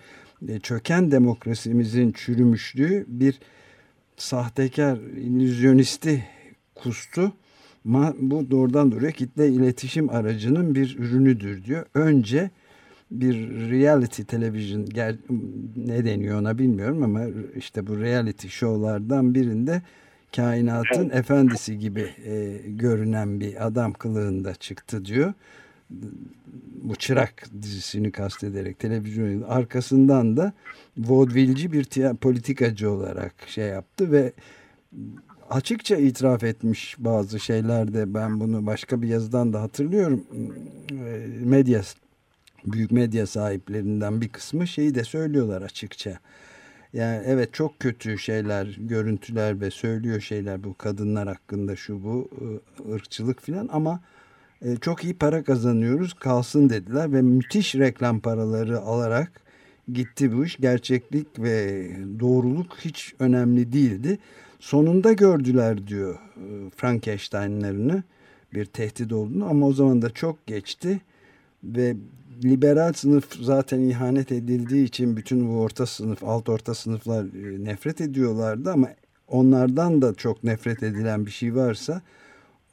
E, 0.47 0.59
çöken 0.59 1.11
demokrasimizin 1.11 2.11
çürümüşlüğü 2.11 3.05
bir 3.07 3.39
sahtekar, 4.17 4.97
illüzyonisti 4.97 6.23
kustu. 6.75 7.33
Bu 7.85 8.51
doğrudan 8.51 8.91
doğruya 8.91 9.11
kitle 9.11 9.49
iletişim 9.49 10.09
aracının 10.09 10.75
bir 10.75 10.97
ürünüdür 10.99 11.63
diyor. 11.63 11.85
Önce 11.93 12.49
bir 13.11 13.35
reality 13.71 14.21
television 14.21 14.87
ne 15.75 16.05
deniyor 16.05 16.39
ona 16.41 16.57
bilmiyorum 16.57 17.03
ama 17.03 17.21
işte 17.55 17.87
bu 17.87 17.99
reality 17.99 18.47
show'lardan 18.47 19.35
birinde 19.35 19.81
kainatın 20.35 21.09
efendisi 21.09 21.79
gibi 21.79 22.09
e, 22.25 22.57
görünen 22.67 23.39
bir 23.39 23.67
adam 23.67 23.93
kılığında 23.93 24.55
çıktı 24.55 25.05
diyor. 25.05 25.33
Bu 26.83 26.95
Çırak 26.95 27.45
dizisini 27.61 28.11
kastederek 28.11 28.79
televizyon 28.79 29.41
arkasından 29.41 30.37
da 30.37 30.53
vodvilci 30.97 31.71
bir 31.71 32.13
politikacı 32.13 32.91
olarak 32.91 33.33
şey 33.47 33.65
yaptı 33.65 34.11
ve 34.11 34.33
açıkça 35.49 35.97
itiraf 35.97 36.43
etmiş 36.43 36.95
bazı 36.99 37.39
şeylerde 37.39 38.13
ben 38.13 38.39
bunu 38.39 38.65
başka 38.65 39.01
bir 39.01 39.07
yazıdan 39.07 39.53
da 39.53 39.61
hatırlıyorum 39.61 40.23
e, 40.91 41.27
medya 41.45 41.81
büyük 42.65 42.91
medya 42.91 43.27
sahiplerinden 43.27 44.21
bir 44.21 44.29
kısmı 44.29 44.67
şeyi 44.67 44.95
de 44.95 45.03
söylüyorlar 45.03 45.61
açıkça. 45.61 46.19
Yani 46.93 47.23
evet 47.25 47.53
çok 47.53 47.79
kötü 47.79 48.17
şeyler, 48.17 48.77
görüntüler 48.79 49.61
ve 49.61 49.71
söylüyor 49.71 50.21
şeyler 50.21 50.63
bu 50.63 50.73
kadınlar 50.73 51.27
hakkında 51.27 51.75
şu 51.75 52.03
bu 52.03 52.29
ıı, 52.41 52.93
ırkçılık 52.93 53.41
filan 53.41 53.69
ama 53.71 54.01
e, 54.61 54.75
çok 54.75 55.03
iyi 55.03 55.13
para 55.13 55.43
kazanıyoruz 55.43 56.13
kalsın 56.13 56.69
dediler 56.69 57.13
ve 57.13 57.21
müthiş 57.21 57.75
reklam 57.75 58.19
paraları 58.19 58.79
alarak 58.79 59.31
gitti 59.93 60.37
bu 60.37 60.45
iş. 60.45 60.57
Gerçeklik 60.57 61.39
ve 61.39 61.87
doğruluk 62.19 62.77
hiç 62.79 63.15
önemli 63.19 63.73
değildi. 63.73 64.19
Sonunda 64.59 65.13
gördüler 65.13 65.87
diyor 65.87 66.19
ıı, 66.37 66.69
Frankenstein'lerini 66.75 68.03
bir 68.53 68.65
tehdit 68.65 69.13
olduğunu 69.13 69.49
ama 69.49 69.67
o 69.67 69.73
zaman 69.73 70.01
da 70.01 70.09
çok 70.09 70.47
geçti 70.47 71.01
ve 71.63 71.95
liberal 72.43 72.93
sınıf 72.93 73.35
zaten 73.41 73.79
ihanet 73.79 74.31
edildiği 74.31 74.85
için 74.85 75.17
bütün 75.17 75.49
bu 75.49 75.59
orta 75.59 75.85
sınıf, 75.85 76.23
alt 76.23 76.49
orta 76.49 76.73
sınıflar 76.73 77.23
e, 77.23 77.65
nefret 77.65 78.01
ediyorlardı 78.01 78.71
ama 78.71 78.87
onlardan 79.27 80.01
da 80.01 80.13
çok 80.13 80.43
nefret 80.43 80.83
edilen 80.83 81.25
bir 81.25 81.31
şey 81.31 81.55
varsa 81.55 82.01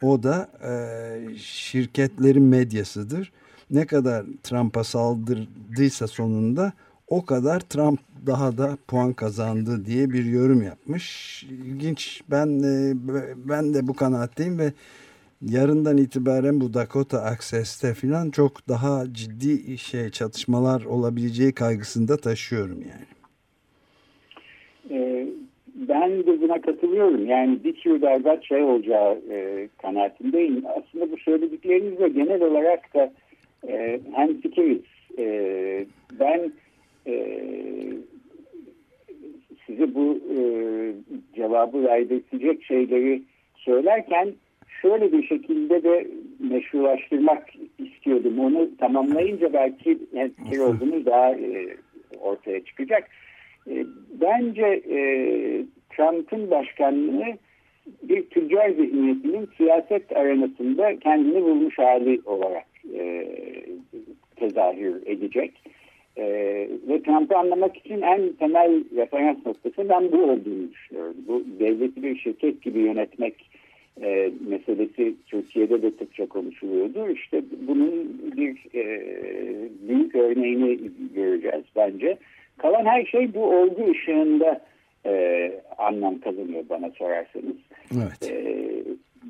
o 0.02 0.22
da 0.22 0.48
e, 0.62 1.38
şirketlerin 1.38 2.42
medyasıdır. 2.42 3.32
Ne 3.70 3.87
kadar 3.87 4.24
Trump'a 4.42 4.84
saldırdıysa 4.84 6.06
sonunda 6.06 6.72
o 7.08 7.24
kadar 7.24 7.61
Trump 7.61 8.00
daha 8.26 8.58
da 8.58 8.78
puan 8.88 9.12
kazandı 9.12 9.84
diye 9.84 10.11
bir 10.11 10.24
yorum 10.24 10.62
yapmış. 10.62 11.42
İlginç. 11.44 12.22
Ben 12.30 12.62
e, 12.62 12.94
ben 13.48 13.74
de 13.74 13.87
bu 13.87 13.94
kanaatteyim 13.94 14.58
ve 14.58 14.72
yarından 15.42 15.96
itibaren 15.96 16.61
bu 16.61 16.74
Dakota 16.74 17.22
Access'te 17.22 17.94
falan 17.94 18.30
çok 18.30 18.68
daha 18.68 19.12
ciddi 19.12 19.78
şey 19.78 20.11
çatışmalar 20.11 20.84
olabileceği 20.84 21.52
kaygısında 21.52 22.16
taşıyorum 22.16 22.80
yani. 22.80 23.17
Ben 25.88 26.27
de 26.27 26.40
buna 26.40 26.61
katılıyorum. 26.61 27.27
Yani 27.27 27.64
bir 27.64 27.72
tür 27.72 28.03
berbat 28.03 28.44
şey 28.44 28.62
olacağı 28.62 29.18
e, 29.31 29.68
kanaatindeyim. 29.83 30.64
Aslında 30.66 31.12
bu 31.12 31.16
söylediklerinizle 31.16 32.09
genel 32.09 32.42
olarak 32.42 32.94
da 32.94 33.12
e, 33.68 34.01
hem 34.14 34.40
fikiriz. 34.40 34.83
E, 35.18 35.87
ben 36.20 36.53
e, 37.07 37.38
size 39.66 39.94
bu 39.94 40.20
e, 40.37 40.40
cevabı 41.37 41.85
verdirtecek 41.85 42.64
şeyleri 42.64 43.22
söylerken 43.57 44.33
şöyle 44.83 45.12
bir 45.12 45.27
şekilde 45.27 45.83
de 45.83 46.07
meşrulaştırmak 46.38 47.55
istiyordum. 47.79 48.38
Onu 48.38 48.77
tamamlayınca 48.77 49.53
belki 49.53 49.98
fikir 50.37 50.59
olduğumuz 50.59 51.07
daha 51.07 51.31
e, 51.33 51.77
ortaya 52.20 52.64
çıkacak. 52.64 53.11
E, 53.70 53.87
bence 54.20 54.83
e, 54.90 54.98
Trump'ın 55.98 56.50
başkanlığı 56.50 57.37
bir 58.02 58.22
tüccar 58.22 58.70
zihniyetinin 58.70 59.48
siyaset 59.56 60.16
arenasında 60.16 60.98
kendini 60.98 61.42
bulmuş 61.42 61.78
hali 61.78 62.20
olarak 62.26 62.66
e, 62.94 63.26
tezahür 64.37 65.06
edecek. 65.06 65.52
E, 66.16 66.24
ve 66.88 67.02
Trump'ı 67.02 67.38
anlamak 67.38 67.76
için 67.76 68.02
en 68.02 68.32
temel 68.32 68.84
referans 68.96 69.46
noktası 69.46 69.88
ben 69.88 70.12
bu 70.12 70.22
olduğunu 70.22 70.72
düşünüyorum. 70.72 71.16
Bu 71.28 71.44
devleti 71.61 72.02
bir 72.02 72.18
şirket 72.18 72.62
gibi 72.62 72.78
yönetmek 72.78 73.34
e, 74.02 74.30
meselesi 74.48 75.14
Türkiye'de 75.26 75.82
de 75.82 75.90
sıkça 75.90 76.26
konuşuluyordu. 76.26 77.11
İşte 77.11 77.42
bunun 77.68 78.20
bir 78.37 78.56
e, 78.74 79.02
büyük 79.88 80.14
örneğini 80.14 80.78
göreceğiz 81.14 81.64
bence. 81.76 82.18
Kalan 82.58 82.84
her 82.84 83.04
şey 83.04 83.34
bu 83.34 83.44
olgu 83.44 83.90
ışığında 83.90 84.61
e, 85.06 85.52
anlam 85.78 86.20
kazanıyor 86.20 86.64
bana 86.70 86.90
sorarsanız. 86.90 87.56
Evet. 87.92 88.32
E, 88.32 88.58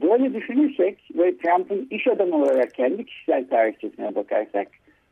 böyle 0.02 0.34
düşünürsek 0.34 0.98
ve 1.14 1.36
Trump'ın 1.36 1.86
iş 1.90 2.06
adamı 2.06 2.36
olarak 2.36 2.74
kendi 2.74 3.04
kişisel 3.04 3.48
tarihçesine 3.48 4.14
bakarsak 4.14 4.68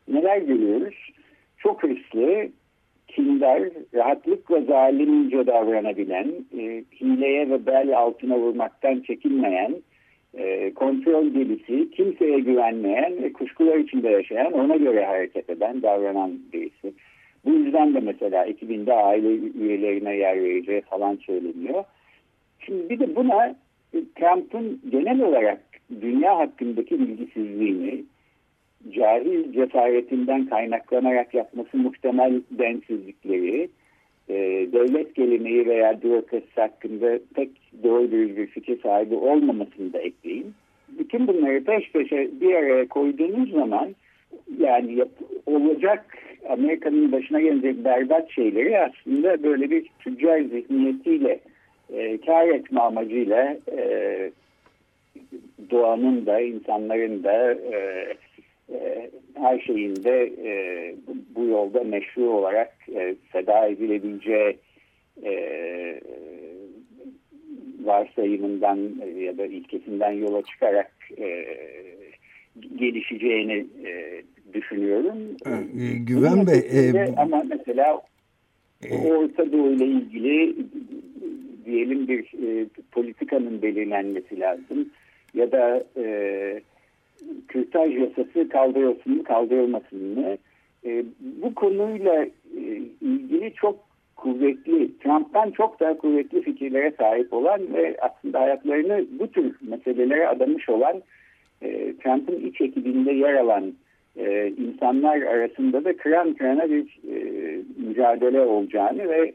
neler 0.07 0.37
görüyoruz? 0.37 0.95
Çok 1.57 1.83
hırslı, 1.83 2.49
kindar, 3.07 3.61
rahatlıkla 3.93 4.61
zalimce 4.61 5.47
davranabilen, 5.47 6.27
e, 6.59 6.83
hileye 7.01 7.49
ve 7.49 7.65
bel 7.65 7.97
altına 7.97 8.37
vurmaktan 8.37 8.99
çekinmeyen, 8.99 9.75
e, 10.33 10.73
kontrol 10.73 11.33
delisi, 11.33 11.91
kimseye 11.91 12.39
güvenmeyen 12.39 13.23
ve 13.23 13.33
kuşkular 13.33 13.77
içinde 13.77 14.09
yaşayan, 14.09 14.53
ona 14.53 14.75
göre 14.75 15.05
hareket 15.05 15.49
eden, 15.49 15.81
davranan 15.81 16.39
birisi. 16.53 16.93
Bu 17.47 17.51
yüzden 17.51 17.93
de 17.93 17.99
mesela 17.99 18.47
2000'de 18.47 18.93
aile 18.93 19.27
üyelerine 19.35 20.15
yer 20.15 20.43
vereceği 20.43 20.81
falan 20.81 21.15
söyleniyor. 21.15 21.83
Şimdi 22.59 22.89
bir 22.89 22.99
de 22.99 23.15
buna 23.15 23.55
Trump'ın 24.15 24.81
genel 24.89 25.21
olarak 25.21 25.59
dünya 26.01 26.37
hakkındaki 26.37 26.99
bilgisizliğini, 26.99 28.03
cahil 28.91 29.53
cesaretinden 29.53 30.45
kaynaklanarak 30.45 31.33
yapması 31.33 31.77
muhtemel 31.77 32.41
densizlikleri, 32.51 33.69
e, 34.29 34.35
devlet 34.73 35.15
geleneği 35.15 35.65
veya 35.65 36.01
bürokrasi 36.01 36.55
hakkında 36.55 37.19
pek 37.35 37.49
doğru 37.83 38.11
bir 38.11 38.47
fikir 38.47 38.81
sahibi 38.81 39.15
olmamasını 39.15 39.93
da 39.93 39.99
ekleyin. 39.99 40.53
Bütün 40.99 41.27
bunları 41.27 41.63
peş 41.63 41.91
peşe 41.91 42.29
bir 42.41 42.53
araya 42.53 42.87
koyduğunuz 42.87 43.51
zaman 43.51 43.95
yani 44.59 44.93
yap, 44.93 45.09
olacak 45.45 46.17
Amerika'nın 46.49 47.11
başına 47.11 47.41
gelecek 47.41 47.83
berbat 47.85 48.31
şeyleri 48.31 48.79
aslında 48.79 49.43
böyle 49.43 49.69
bir 49.69 49.89
tüccar 49.99 50.41
zihniyetiyle 50.41 51.39
e, 51.93 52.17
kar 52.21 52.47
etme 52.47 52.79
amacıyla 52.79 53.57
e, 53.77 54.31
doğanın 55.71 56.25
da 56.25 56.39
insanların 56.39 57.23
da 57.23 57.53
e, 57.53 58.07
e, 58.73 59.09
her 59.33 59.59
şeyinde 59.59 60.31
e, 60.43 60.95
bu 61.35 61.45
yolda 61.45 61.83
meşru 61.83 62.29
olarak 62.29 62.73
e, 62.95 63.15
feda 63.31 63.67
edilebileceği 63.67 64.57
e, 65.23 66.01
varsayımından 67.83 68.77
ya 69.19 69.37
da 69.37 69.45
ilkesinden 69.45 70.11
yola 70.11 70.41
çıkarak 70.41 70.91
e, 71.17 71.45
gelişeceğini 72.75 73.65
e, 73.85 74.23
düşünüyorum. 74.53 75.17
E, 75.45 75.97
Güven 75.97 76.47
Bey. 76.47 76.59
E, 76.71 77.13
ama 77.17 77.43
mesela 77.49 78.01
e, 78.83 79.11
Orta 79.11 79.51
Doğu 79.51 79.71
ile 79.71 79.85
ilgili 79.85 80.55
diyelim 81.65 82.07
bir 82.07 82.23
e, 82.23 82.65
politikanın 82.91 83.61
belirlenmesi 83.61 84.39
lazım. 84.39 84.89
Ya 85.33 85.51
da 85.51 85.83
e, 85.97 86.61
kürtaj 87.47 87.95
yasası 87.95 88.49
kaldırılsın 88.49 89.17
mı 89.17 89.23
kaldırılmasın 89.23 90.19
mı? 90.19 90.37
E, 90.85 91.05
bu 91.21 91.55
konuyla 91.55 92.25
e, 92.57 92.81
ilgili 93.01 93.53
çok 93.53 93.87
kuvvetli, 94.15 94.97
Trump'tan 94.97 95.51
çok 95.51 95.79
daha 95.79 95.97
kuvvetli 95.97 96.41
fikirlere 96.41 96.93
sahip 96.99 97.33
olan 97.33 97.73
ve 97.73 97.97
aslında 98.01 98.39
hayatlarını 98.39 99.05
bu 99.19 99.31
tür 99.31 99.55
meselelere 99.61 100.27
adamış 100.27 100.69
olan 100.69 101.01
e, 101.61 101.93
Trump'ın 102.03 102.49
iç 102.49 102.61
ekibinde 102.61 103.11
yer 103.11 103.33
alan 103.33 103.73
e, 104.17 104.53
insanlar 104.57 105.21
arasında 105.21 105.85
da 105.85 105.97
kıran 105.97 106.33
kırana 106.33 106.69
bir 106.69 106.99
e, 107.11 107.57
mücadele 107.87 108.41
olacağını 108.41 109.09
ve 109.09 109.33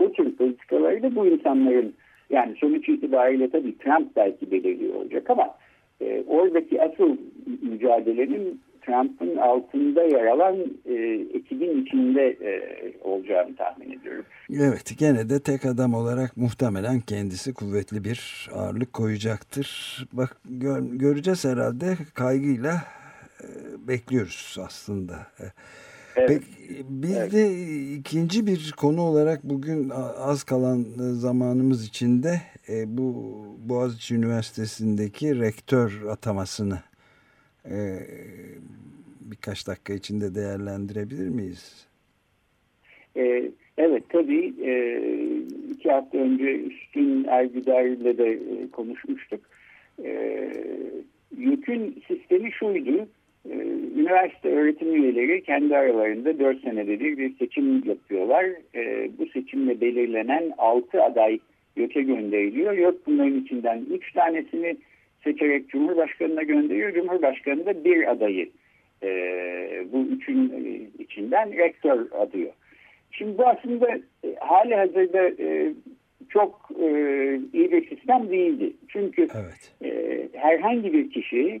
bu 0.00 0.12
tür 0.12 0.36
politikaları 0.36 1.02
da 1.02 1.14
bu 1.14 1.26
insanların 1.26 1.94
yani 2.30 2.54
sonuç 2.60 2.88
itibariyle 2.88 3.50
tabii 3.50 3.78
Trump 3.78 4.16
belki 4.16 4.50
belirliyor 4.50 4.94
olacak 4.94 5.30
ama 5.30 5.54
e, 6.00 6.24
oradaki 6.28 6.82
asıl 6.82 7.16
mücadelenin 7.62 8.60
Trump'ın 8.86 9.36
altında 9.36 10.02
yer 10.02 10.26
alan 10.26 10.56
e, 10.86 10.94
ekibin 11.34 11.82
içinde 11.82 12.26
e, 12.26 12.62
olacağını 13.00 13.56
tahmin 13.56 13.98
ediyorum. 13.98 14.24
Evet 14.50 14.94
gene 14.98 15.28
de 15.28 15.40
tek 15.40 15.66
adam 15.66 15.94
olarak 15.94 16.36
muhtemelen 16.36 17.00
kendisi 17.00 17.54
kuvvetli 17.54 18.04
bir 18.04 18.48
ağırlık 18.54 18.92
koyacaktır. 18.92 19.98
Bak 20.12 20.36
gör, 20.44 20.82
göreceğiz 20.82 21.44
herhalde 21.44 21.86
kaygıyla 22.14 22.72
bekliyoruz 23.88 24.56
aslında. 24.60 25.14
E, 25.14 25.44
evet. 26.16 26.28
Peki, 26.28 26.84
bir 26.88 27.16
evet. 27.16 27.32
de 27.32 27.52
ikinci 27.94 28.46
bir 28.46 28.74
konu 28.76 29.00
olarak 29.00 29.44
bugün 29.44 29.90
az 30.16 30.42
kalan 30.44 30.86
zamanımız 30.96 31.86
içinde 31.86 32.40
e, 32.68 32.96
bu 32.96 33.34
Boğaziçi 33.68 34.14
Üniversitesi'ndeki 34.14 35.40
rektör 35.40 36.02
atamasını 36.08 36.78
e, 37.70 37.98
birkaç 39.20 39.66
dakika 39.66 39.92
içinde 39.92 40.34
değerlendirebilir 40.34 41.28
miyiz? 41.28 41.86
E, 43.16 43.50
evet 43.78 44.04
tabii 44.08 44.54
e, 44.64 45.02
iki 45.70 45.90
hafta 45.90 46.18
önce 46.18 46.44
Üstün 46.44 47.24
Ergüder 47.24 47.84
ile 47.84 48.18
de 48.18 48.32
e, 48.32 48.70
konuşmuştuk. 48.70 49.40
E, 50.04 50.52
yükün 51.36 52.02
sistemi 52.08 52.52
şuydu 52.52 53.08
üniversite 53.96 54.48
öğretim 54.48 54.94
üyeleri 54.94 55.42
kendi 55.42 55.76
aralarında 55.76 56.38
4 56.38 56.60
senede 56.60 57.00
bir 57.00 57.18
bir 57.18 57.36
seçim 57.36 57.88
yapıyorlar. 57.88 58.46
Ee, 58.74 59.10
bu 59.18 59.26
seçimle 59.26 59.80
belirlenen 59.80 60.52
6 60.58 61.02
aday 61.02 61.38
YÖK'e 61.76 62.02
gönderiliyor. 62.02 62.72
YÖK 62.72 63.06
bunların 63.06 63.40
içinden 63.40 63.84
3 63.90 64.12
tanesini 64.12 64.76
seçerek 65.24 65.68
Cumhurbaşkanı'na 65.68 66.42
gönderiyor. 66.42 66.94
Cumhurbaşkanı 66.94 67.66
da 67.66 67.84
bir 67.84 68.10
adayı 68.10 68.50
e, 69.02 69.08
bu 69.92 70.06
üçün 70.06 70.50
e, 70.50 71.02
içinden 71.02 71.56
rektör 71.56 72.06
adıyor. 72.12 72.52
Şimdi 73.10 73.38
bu 73.38 73.46
aslında 73.46 73.88
e, 74.24 74.34
hali 74.40 74.74
hazırda 74.74 75.28
e, 75.42 75.72
çok 76.28 76.68
e, 76.80 76.86
iyi 77.52 77.72
bir 77.72 77.88
sistem 77.88 78.30
değildi. 78.30 78.72
Çünkü 78.88 79.28
evet. 79.34 79.74
e, 79.84 80.28
herhangi 80.38 80.92
bir 80.92 81.10
kişi 81.10 81.60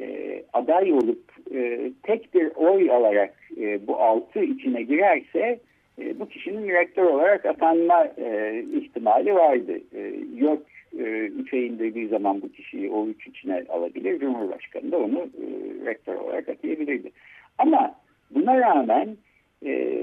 e, 0.00 0.42
aday 0.52 0.92
olup 0.92 1.32
e, 1.54 1.90
tek 2.02 2.34
bir 2.34 2.50
oy 2.56 2.90
alarak 2.90 3.34
e, 3.60 3.86
bu 3.86 3.96
altı 3.96 4.40
içine 4.40 4.82
girerse 4.82 5.60
e, 5.98 6.20
bu 6.20 6.28
kişinin 6.28 6.68
rektör 6.68 7.04
olarak 7.04 7.46
atanma 7.46 8.08
e, 8.18 8.58
ihtimali 8.72 9.34
vardı. 9.34 9.80
E, 9.94 10.14
yok 10.36 10.62
e, 10.98 11.02
üçe 11.26 11.66
indirdiği 11.66 12.08
zaman 12.08 12.42
bu 12.42 12.52
kişiyi 12.52 12.90
o 12.90 13.06
üç 13.06 13.26
içine 13.26 13.64
alabilir. 13.68 14.18
Cumhurbaşkanı 14.20 14.92
da 14.92 14.98
onu 14.98 15.18
e, 15.18 15.44
rektör 15.86 16.14
olarak 16.14 16.48
atayabilirdi. 16.48 17.10
Ama 17.58 17.94
buna 18.30 18.60
rağmen 18.60 19.16
e, 19.66 20.02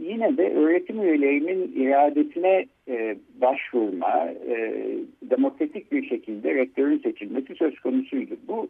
yine 0.00 0.36
de 0.36 0.54
öğretim 0.54 1.02
üyelerinin 1.02 1.72
iradesine 1.76 2.66
e, 2.88 3.16
başvurma, 3.40 4.28
e, 4.48 4.84
demokratik 5.22 5.92
bir 5.92 6.08
şekilde 6.08 6.54
rektörün 6.54 6.98
seçilmesi 6.98 7.54
söz 7.54 7.80
konusuydu. 7.80 8.36
Bu 8.48 8.68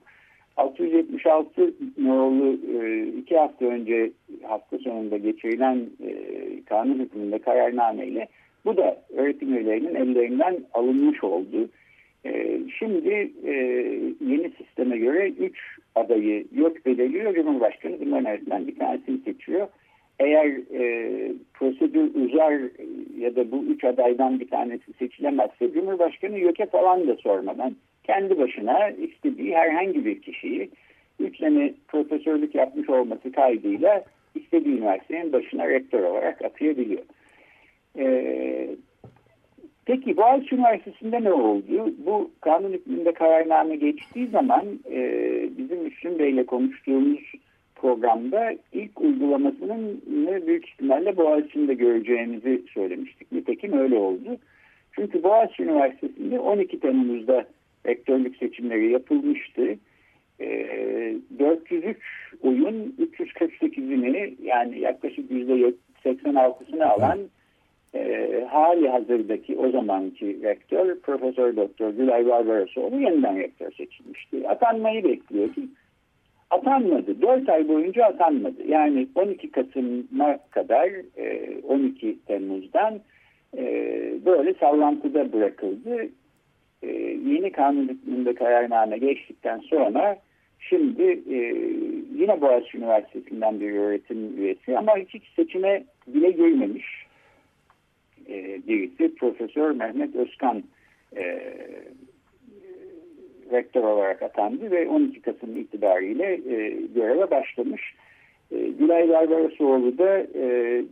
676 0.57 1.75
nolu 1.99 2.59
e, 2.81 3.07
iki 3.07 3.39
hafta 3.39 3.65
önce 3.65 4.11
hafta 4.43 4.79
sonunda 4.79 5.17
geçirilen 5.17 5.87
e, 6.07 6.15
kanun 6.67 6.99
hükmünde 6.99 7.39
kararnameyle 7.39 8.29
bu 8.65 8.77
da 8.77 9.03
öğretim 9.17 9.55
üyelerinin 9.55 9.95
ellerinden 9.95 10.59
alınmış 10.75 11.25
oldu. 11.25 11.69
E, 12.27 12.61
şimdi 12.79 13.33
yeni 14.21 14.51
sisteme 14.59 14.99
göre 14.99 15.29
3 15.31 15.59
adayı 15.95 16.47
yok 16.55 16.87
belirliyor. 16.87 17.35
Cumhurbaşkanı 17.35 18.01
bunların 18.01 18.25
arasından 18.25 18.67
bir 18.67 18.77
tanesini 18.77 19.19
seçiyor. 19.19 19.69
Eğer 20.19 20.53
prosedür 21.55 22.15
uzar 22.15 22.53
ya 23.19 23.37
da 23.37 23.51
bu 23.51 23.65
üç 23.65 23.85
adaydan 23.85 24.41
bir 24.41 24.49
tanesi 24.49 24.93
seçilemezse 24.99 25.73
Cumhurbaşkanı 25.73 26.39
YÖK'e 26.39 26.67
falan 26.67 27.09
da 27.09 27.17
sormadan 27.17 27.77
kendi 28.07 28.39
başına 28.39 28.89
istediği 28.89 29.57
herhangi 29.57 30.05
bir 30.05 30.23
kişiyi 30.23 30.71
3 31.21 31.39
sene 31.39 31.75
profesörlük 31.89 32.55
yapmış 32.55 32.91
olması 32.91 33.33
kaydıyla 33.33 34.05
istediği 34.35 34.79
üniversitenin 34.79 35.33
başına 35.33 35.69
rektör 35.69 36.03
olarak 36.03 36.45
atayabiliyor. 36.45 37.03
Ee, 37.99 38.69
peki 39.85 40.17
Boğaziçi 40.17 40.55
Üniversitesi'nde 40.55 41.25
ne 41.25 41.33
oldu? 41.33 41.95
Bu 42.07 42.31
kanun 42.41 42.73
hükmünde 42.73 43.13
kararname 43.13 43.77
geçtiği 43.77 44.27
zaman 44.27 44.65
e, 44.91 45.01
bizim 45.59 45.83
Müslüm 45.83 46.19
Bey'le 46.19 46.47
konuştuğumuz 46.47 47.33
programda 47.75 48.55
ilk 48.73 49.01
uygulamasının 49.01 50.03
büyük 50.47 50.69
ihtimalle 50.69 51.17
Boğaziçi'nde 51.17 51.75
göreceğimizi 51.75 52.63
söylemiştik. 52.75 53.33
Nitekim 53.33 53.79
öyle 53.79 53.97
oldu. 53.97 54.39
Çünkü 54.93 55.23
Boğaziçi 55.23 55.63
Üniversitesi'nde 55.63 56.41
12 56.41 56.81
Temmuz'da 56.81 57.47
rektörlük 57.87 58.37
seçimleri 58.37 58.93
yapılmıştı. 58.93 59.77
E, 60.41 60.49
403 61.39 61.97
oyun 62.43 62.97
348'ini 62.99 64.35
yani 64.43 64.79
yaklaşık 64.79 65.31
%86'sını 65.31 66.85
alan 66.85 67.19
e, 67.95 68.45
hali 68.51 68.89
hazırdaki 68.89 69.57
o 69.57 69.71
zamanki 69.71 70.43
rektör 70.43 71.01
Profesör 71.01 71.57
Doktor 71.57 71.91
Gülay 71.91 72.27
Barbarosoğlu 72.27 73.01
yeniden 73.01 73.39
rektör 73.39 73.73
seçilmişti. 73.73 74.49
Atanmayı 74.49 75.05
bekliyordu. 75.05 75.61
Atanmadı. 76.51 77.23
4 77.23 77.49
ay 77.49 77.69
boyunca 77.69 78.05
atanmadı. 78.05 78.67
Yani 78.69 79.09
12 79.15 79.51
Kasım'a 79.51 80.39
kadar 80.51 80.91
e, 81.17 81.57
12 81.69 82.19
Temmuz'dan 82.27 83.01
e, 83.57 83.65
böyle 84.25 84.55
sallantıda 84.55 85.33
bırakıldı. 85.33 86.09
E, 86.83 86.87
yeni 87.27 87.53
kanun 87.53 87.89
hükmünde 87.89 88.35
kararname 88.35 88.99
geçtikten 88.99 89.59
sonra 89.59 90.19
şimdi 90.61 91.03
e, 91.31 91.39
yine 92.15 92.41
Boğaziçi 92.41 92.79
Üniversitesi'nden 92.79 93.61
bir 93.61 93.73
öğretim 93.73 94.39
üyesi 94.39 94.79
ama 94.79 94.97
hiç 94.97 95.23
seçime 95.37 95.85
bile 96.07 96.31
girmemiş 96.31 97.07
e, 98.29 98.61
birisi 98.69 99.15
Profesör 99.15 99.71
Mehmet 99.71 100.17
Özkan 100.17 100.63
e, 101.17 101.53
rektör 103.51 103.83
olarak 103.83 104.23
atandı 104.23 104.71
ve 104.71 104.89
12 104.89 105.23
Kasım 105.23 105.57
itibariyle 105.57 106.37
göreve 106.95 107.31
başlamış. 107.31 107.95
E, 108.53 108.57
Gülay 108.69 109.09
Barbarosoğlu 109.09 109.99
da 109.99 110.27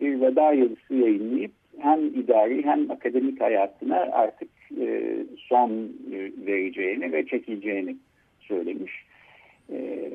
bir 0.00 0.20
veda 0.20 0.52
yazısı 0.52 0.94
yayınlayıp 0.94 1.52
hem 1.78 2.06
idari 2.06 2.64
hem 2.64 2.90
akademik 2.90 3.40
hayatına 3.40 3.96
artık 3.96 4.48
e, 4.80 5.16
son 5.36 5.70
e, 6.12 6.46
vereceğini 6.46 7.12
ve 7.12 7.26
çekileceğini 7.26 7.96
söylemiş. 8.40 8.92
E, 9.72 10.10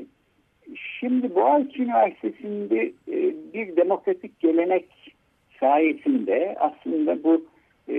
şimdi 1.00 1.36
Boğaziçi 1.36 1.84
Üniversitesi'nde 1.84 2.92
e, 3.08 3.34
bir 3.54 3.76
demokratik 3.76 4.40
gelenek 4.40 4.86
sayesinde 5.60 6.56
aslında 6.60 7.24
bu 7.24 7.46
e, 7.90 7.96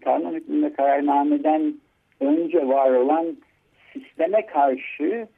kanun 0.00 0.34
hükmünde 0.34 0.72
kararnameden 0.72 1.74
önce 2.20 2.68
var 2.68 2.90
olan 2.90 3.36
sisteme 3.92 4.46
karşı 4.46 5.28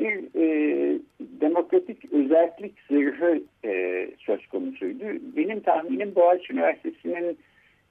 bir 0.00 0.40
e, 0.40 0.98
demokratik 1.20 2.12
özellik 2.12 2.74
zırhı 2.88 3.42
e, 3.64 4.10
söz 4.18 4.46
konusuydu. 4.46 5.04
Benim 5.36 5.60
tahminim 5.60 6.14
Boğaziçi 6.14 6.52
Üniversitesi'nin 6.52 7.38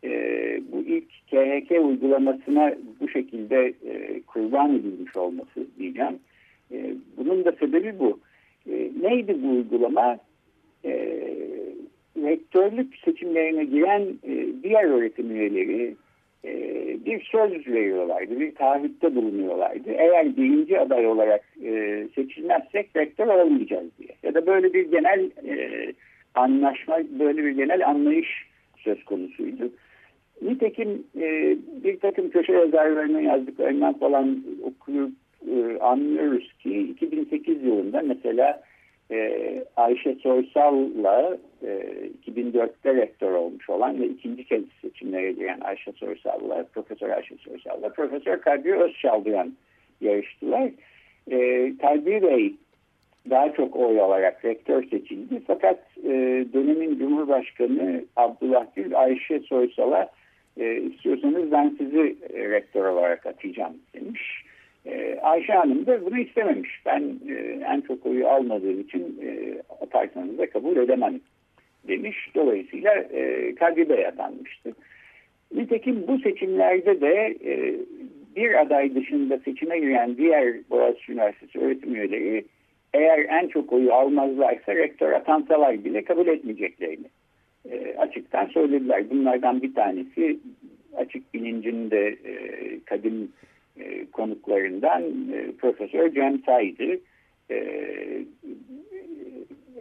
e, 0.03 0.09
bu 0.71 0.81
ilk 0.81 1.09
KHK 1.27 1.71
uygulamasına 1.71 2.73
bu 2.99 3.09
şekilde 3.09 3.73
e, 3.87 4.21
kurban 4.21 4.75
edilmiş 4.75 5.17
olması 5.17 5.67
diyeceğim. 5.79 6.19
E, 6.71 6.93
bunun 7.17 7.45
da 7.45 7.51
sebebi 7.51 7.99
bu. 7.99 8.19
E, 8.69 8.91
neydi 9.01 9.43
bu 9.43 9.49
uygulama? 9.49 10.17
E, 10.85 11.21
rektörlük 12.17 12.97
seçimlerine 13.05 13.63
giren 13.63 14.01
e, 14.01 14.63
diğer 14.63 14.83
öğretim 14.83 15.31
üyeleri 15.31 15.95
e, 16.45 16.53
bir 17.05 17.23
söz 17.23 17.67
veriyorlardı, 17.67 18.39
bir 18.39 18.55
taahhütte 18.55 19.15
bulunuyorlardı. 19.15 19.91
Eğer 19.91 20.37
birinci 20.37 20.79
aday 20.79 21.07
olarak 21.07 21.43
e, 21.65 22.03
seçilmezsek 22.15 22.95
rektör 22.95 23.27
olmayacağız 23.27 23.87
diye. 23.99 24.09
Ya 24.23 24.33
da 24.33 24.45
böyle 24.45 24.73
bir 24.73 24.91
genel 24.91 25.29
e, 25.47 25.93
anlaşma, 26.35 26.99
böyle 27.19 27.45
bir 27.45 27.51
genel 27.51 27.87
anlayış 27.87 28.47
söz 28.77 29.03
konusuydu. 29.03 29.71
Nitekim 30.41 31.03
e, 31.17 31.57
bir 31.83 31.99
takım 31.99 32.29
köşe 32.29 32.53
yazarlarının 32.53 33.21
yazdıklarından 33.21 33.93
falan 33.93 34.43
okuyup 34.63 35.11
e, 35.47 35.79
anlıyoruz 35.79 36.53
ki 36.63 36.79
2008 36.79 37.63
yılında 37.63 38.01
mesela 38.01 38.61
e, 39.11 39.63
Ayşe 39.75 40.15
Soysal'la 40.15 41.37
e, 41.63 41.67
2004'te 42.27 42.95
rektör 42.95 43.31
olmuş 43.31 43.69
olan 43.69 44.01
ve 44.01 44.07
ikinci 44.07 44.45
kez 44.45 44.63
seçimlere 44.81 45.31
giren 45.31 45.59
Ayşe 45.59 45.91
Soysal'la, 45.91 46.65
Profesör 46.73 47.09
Ayşe 47.09 47.35
Soysal'la, 47.35 47.89
Profesör 47.89 48.41
Kadri 48.41 48.75
Özçaldıran 48.75 49.53
yarıştılar. 50.01 50.69
E, 51.31 51.37
Kadri 51.81 52.21
Bey 52.21 52.53
daha 53.29 53.53
çok 53.53 53.75
oy 53.75 54.01
alarak 54.01 54.45
rektör 54.45 54.83
seçildi. 54.83 55.41
Fakat 55.47 55.79
e, 56.03 56.45
dönemin 56.53 56.99
Cumhurbaşkanı 56.99 58.05
Abdullah 58.15 58.65
Gül 58.75 58.99
Ayşe 58.99 59.39
Soysal'a 59.39 60.09
e, 60.57 60.81
istiyorsanız 60.81 61.51
ben 61.51 61.75
sizi 61.77 62.15
e, 62.33 62.49
rektör 62.49 62.85
olarak 62.85 63.25
atacağım 63.25 63.73
demiş. 63.93 64.43
E, 64.85 65.19
Ayşe 65.19 65.53
Hanım 65.53 65.85
da 65.85 66.05
bunu 66.05 66.19
istememiş. 66.19 66.81
Ben 66.85 67.19
e, 67.29 67.33
en 67.73 67.81
çok 67.81 68.05
oyu 68.05 68.27
almadığım 68.27 68.79
için 68.79 69.19
e, 69.23 69.61
atarsanız 69.83 70.37
da 70.37 70.49
kabul 70.49 70.77
edemem 70.77 71.19
demiş. 71.87 72.29
Dolayısıyla 72.35 72.93
e, 72.95 73.55
Kadri 73.55 73.89
Bey 73.89 74.07
atanmıştı. 74.07 74.73
Nitekim 75.53 76.07
bu 76.07 76.19
seçimlerde 76.19 77.01
de 77.01 77.35
e, 77.45 77.75
bir 78.35 78.61
aday 78.61 78.95
dışında 78.95 79.39
seçime 79.39 79.79
giren 79.79 80.17
diğer 80.17 80.55
Boğaziçi 80.69 81.11
Üniversitesi 81.11 81.59
öğretim 81.59 81.95
üyeleri 81.95 82.45
eğer 82.93 83.25
en 83.29 83.47
çok 83.47 83.73
oyu 83.73 83.93
almazlarsa 83.93 84.75
rektör 84.75 85.11
atansalar 85.11 85.83
bile 85.83 86.03
kabul 86.03 86.27
etmeyeceklerini 86.27 87.07
e, 87.71 87.95
açıktan 87.97 88.45
söylediler. 88.45 89.09
Bunlardan 89.09 89.61
bir 89.61 89.73
tanesi 89.73 90.39
açık 90.97 91.33
bilincinde 91.33 92.07
e, 92.07 92.35
kadim 92.85 93.31
e, 93.79 94.05
konuklarından 94.11 95.03
e, 95.33 95.51
Profesör 95.57 96.13
Cem 96.13 96.39
Say'dı. 96.45 96.99
E, 97.51 97.57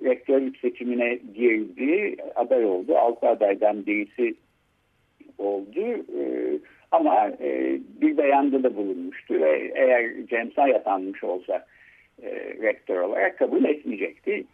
rektörlük 0.04 0.56
seçimine 0.58 1.18
girdi, 1.34 2.16
aday 2.34 2.64
oldu. 2.64 2.96
Altı 2.96 3.28
adaydan 3.28 3.86
birisi 3.86 4.34
oldu. 5.38 6.04
Ama 6.90 7.32
bir 8.00 8.16
beyanda 8.16 8.62
da 8.62 8.76
bulunmuştu 8.76 9.34
ve 9.34 9.72
eğer 9.74 10.10
Cem 10.30 10.52
Say 10.52 10.74
atanmış 10.74 11.24
olsa 11.24 11.66
rektör 12.62 13.00
olarak 13.00 13.38
kabul 13.38 13.64
etmeyecekti. 13.64 14.44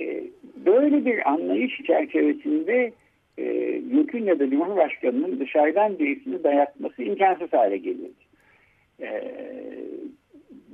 E, 0.00 0.24
böyle 0.66 1.06
bir 1.06 1.30
anlayış 1.30 1.80
çerçevesinde 1.86 2.92
e, 3.38 3.44
mümkün 3.90 4.24
ya 4.24 4.38
da 4.38 4.50
Cumhurbaşkanı'nın 4.50 5.40
dışarıdan 5.40 5.98
birisini 5.98 6.44
dayatması 6.44 7.02
imkansız 7.02 7.52
hale 7.52 7.76
gelirdi. 7.76 8.24
E, 9.00 9.22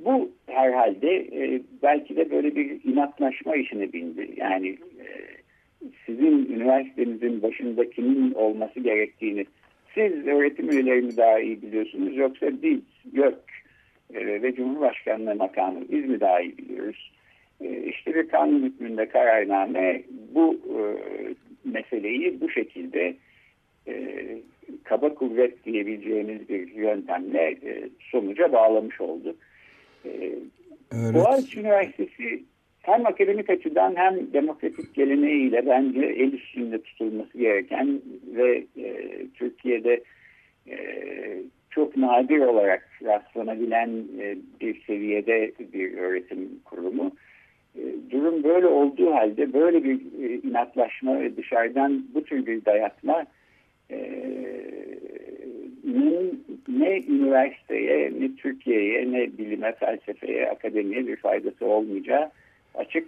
bu 0.05 0.31
herhalde 0.47 1.15
e, 1.15 1.61
belki 1.83 2.15
de 2.15 2.31
böyle 2.31 2.55
bir 2.55 2.83
inatlaşma 2.83 3.55
işine 3.55 3.93
bindi. 3.93 4.29
Yani 4.37 4.69
e, 4.69 5.05
sizin 6.05 6.45
üniversitenizin 6.45 7.41
başında 7.41 7.89
kimin 7.89 8.33
olması 8.33 8.79
gerektiğini 8.79 9.45
siz 9.93 10.27
öğretim 10.27 10.71
üyelerimi 10.71 11.17
daha 11.17 11.39
iyi 11.39 11.61
biliyorsunuz 11.61 12.17
yoksa 12.17 12.61
biz 12.61 12.79
yok 13.13 13.39
e, 14.13 14.41
ve 14.41 14.55
Cumhurbaşkanlığı 14.55 15.35
makamı 15.35 15.79
biz 15.91 16.09
mi 16.09 16.19
daha 16.19 16.41
iyi 16.41 16.57
biliyoruz? 16.57 17.11
E, 17.63 17.83
işte 17.83 18.15
bir 18.15 18.27
kanun 18.27 18.63
hükmünde 18.63 19.09
kararname 19.09 20.03
bu 20.35 20.53
e, 20.53 20.81
meseleyi 21.63 22.41
bu 22.41 22.49
şekilde 22.49 23.15
e, 23.87 24.25
kaba 24.83 25.13
kuvvet 25.13 25.65
diyebileceğimiz 25.65 26.49
bir 26.49 26.73
yöntemle 26.73 27.41
e, 27.41 27.89
sonuca 27.99 28.53
bağlamış 28.53 29.01
oldu. 29.01 29.35
E, 30.05 30.09
evet. 30.91 31.13
Boğaziçi 31.13 31.59
Üniversitesi 31.59 32.43
hem 32.81 33.05
akademik 33.05 33.49
açıdan 33.49 33.95
hem 33.95 34.33
demokratik 34.33 34.93
geleneğiyle 34.93 35.65
bence 35.65 36.05
el 36.05 36.33
üstünde 36.33 36.81
tutulması 36.81 37.37
gereken 37.37 38.01
ve 38.35 38.65
e, 38.77 39.07
Türkiye'de 39.33 40.03
e, 40.69 40.77
çok 41.69 41.97
nadir 41.97 42.39
olarak 42.39 42.89
rastlanabilen 43.03 43.89
e, 44.19 44.37
bir 44.61 44.83
seviyede 44.83 45.51
bir 45.73 45.97
öğretim 45.97 46.59
kurumu. 46.65 47.05
E, 47.05 47.30
durum 48.11 48.43
böyle 48.43 48.67
olduğu 48.67 49.11
halde 49.11 49.53
böyle 49.53 49.83
bir 49.83 49.99
e, 50.23 50.35
inatlaşma 50.35 51.19
ve 51.19 51.37
dışarıdan 51.37 52.05
bu 52.13 52.23
tür 52.23 52.45
bir 52.45 52.65
dayatma 52.65 53.25
e, 53.91 53.97
ne 56.67 57.01
üniversiteye, 57.07 58.11
ne 58.19 58.35
Türkiye'ye, 58.35 59.11
ne 59.11 59.37
bilime, 59.37 59.71
felsefeye, 59.71 60.49
akademiye 60.49 61.07
bir 61.07 61.15
faydası 61.15 61.65
olmayacağı 61.65 62.31
açık. 62.75 63.07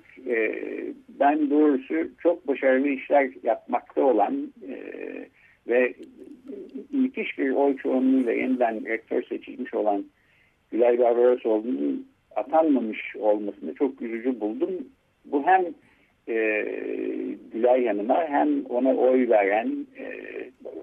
Ben 1.19 1.49
doğrusu 1.49 1.95
çok 2.23 2.47
başarılı 2.47 2.87
işler 2.87 3.29
yapmakta 3.43 4.01
olan 4.01 4.53
ve 5.67 5.93
müthiş 6.91 7.39
bir 7.39 7.49
oy 7.51 7.77
çoğunluğuyla 7.77 8.31
yeniden 8.31 8.85
rektör 8.85 9.23
seçilmiş 9.23 9.73
olan 9.73 10.05
Gülay 10.71 10.99
Barbarosoğlu'nun 10.99 12.07
atanmamış 12.35 13.15
olmasını 13.15 13.75
çok 13.75 14.01
üzücü 14.01 14.39
buldum. 14.39 14.69
Bu 15.25 15.43
hem 15.43 15.65
e, 16.27 16.65
Gülay 17.53 17.87
Hanım'a 17.87 18.27
hem 18.27 18.65
ona 18.65 18.95
oy 18.95 19.29
veren, 19.29 19.87
e, 19.99 20.05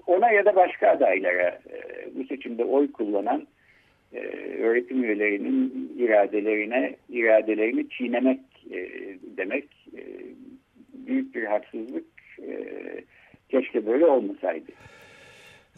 ona 0.07 0.31
ya 0.31 0.45
da 0.45 0.55
başka 0.55 0.89
adaylara 0.89 1.47
e, 1.49 2.09
bu 2.15 2.23
seçimde 2.23 2.65
oy 2.65 2.91
kullanan 2.91 3.47
e, 4.13 4.19
öğretim 4.61 5.03
üyelerinin 5.03 5.93
iradelerine 5.97 6.95
iradelerini 7.09 7.89
çiğnemek 7.89 8.39
e, 8.71 8.89
demek 9.37 9.65
e, 9.97 10.01
büyük 10.93 11.35
bir 11.35 11.43
haksızlık. 11.43 12.05
E, 12.39 12.81
keşke 13.49 13.85
böyle 13.85 14.05
olmasaydı. 14.05 14.71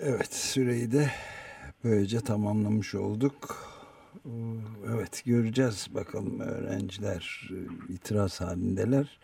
Evet 0.02 0.34
süreyi 0.34 0.92
de 0.92 1.06
böylece 1.84 2.20
tamamlamış 2.20 2.96
olduk. 2.96 3.73
Evet 4.96 5.24
göreceğiz 5.26 5.88
bakalım 5.96 6.40
öğrenciler 6.40 7.50
e, 7.52 7.94
itiraz 7.94 8.42
halindeler. 8.42 9.20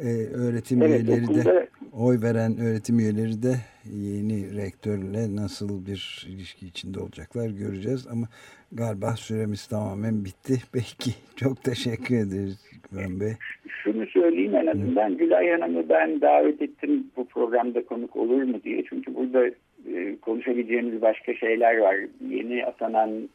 Ee, 0.00 0.04
öğretim 0.34 0.82
evet, 0.82 1.00
üyeleri 1.00 1.24
okulda... 1.24 1.44
de 1.44 1.68
oy 1.92 2.22
veren 2.22 2.58
öğretim 2.58 2.98
üyeleri 2.98 3.42
de 3.42 3.54
yeni 3.84 4.56
rektörle 4.56 5.36
nasıl 5.36 5.86
bir 5.86 6.26
ilişki 6.28 6.66
içinde 6.66 7.00
olacaklar 7.00 7.48
göreceğiz 7.48 8.06
ama 8.12 8.26
galiba 8.72 9.10
süremiz 9.16 9.66
tamamen 9.66 10.24
bitti. 10.24 10.54
Peki 10.72 11.10
çok 11.36 11.62
teşekkür 11.62 12.14
ederiz 12.14 12.70
Güven 12.90 13.20
Bey. 13.20 13.32
Şunu 13.68 14.06
söyleyeyim 14.06 14.54
en 14.54 14.66
azından 14.66 15.10
Hı. 15.10 15.14
Gülay 15.14 15.50
Hanım'ı 15.50 15.88
ben 15.88 16.20
davet 16.20 16.62
ettim 16.62 17.06
bu 17.16 17.28
programda 17.28 17.84
konuk 17.84 18.16
olur 18.16 18.42
mu 18.42 18.62
diye. 18.64 18.84
Çünkü 18.88 19.14
burada 19.14 19.46
e, 19.94 20.16
konuşabileceğimiz 20.22 21.02
başka 21.02 21.34
şeyler 21.34 21.78
var. 21.78 21.96
Yeni 22.28 22.66
atanan 22.66 23.28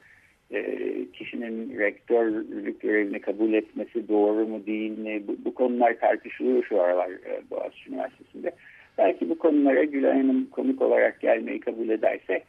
e, 0.51 0.85
kişinin 1.13 1.79
rektörlük 1.79 2.81
görevini 2.81 3.21
kabul 3.21 3.53
etmesi 3.53 4.07
doğru 4.07 4.47
mu 4.47 4.65
değil 4.65 4.97
mi? 4.97 5.27
Bu, 5.27 5.35
bu 5.45 5.53
konular 5.53 5.99
tartışılıyor 5.99 6.63
şu 6.63 6.81
aralar 6.81 7.09
e, 7.09 7.41
Boğaziçi 7.51 7.89
Üniversitesi'nde. 7.89 8.51
Belki 8.97 9.29
bu 9.29 9.38
konulara 9.38 9.83
Gülay 9.83 10.17
Hanım 10.17 10.45
konuk 10.45 10.81
olarak 10.81 11.21
gelmeyi 11.21 11.59
kabul 11.59 11.89
ederse 11.89 12.43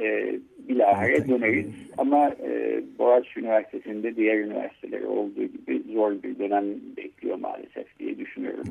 e, 0.00 0.34
bilahare 0.68 1.28
döneriz. 1.28 1.66
Ama 1.98 2.30
e, 2.42 2.82
Boğaziçi 2.98 3.40
Üniversitesi'nde 3.40 4.16
diğer 4.16 4.38
üniversiteleri 4.38 5.06
olduğu 5.06 5.44
gibi 5.44 5.82
zor 5.92 6.22
bir 6.22 6.38
dönem 6.38 6.64
bekliyor 6.96 7.36
maalesef 7.36 7.98
diye 7.98 8.18
düşünüyorum. 8.18 8.64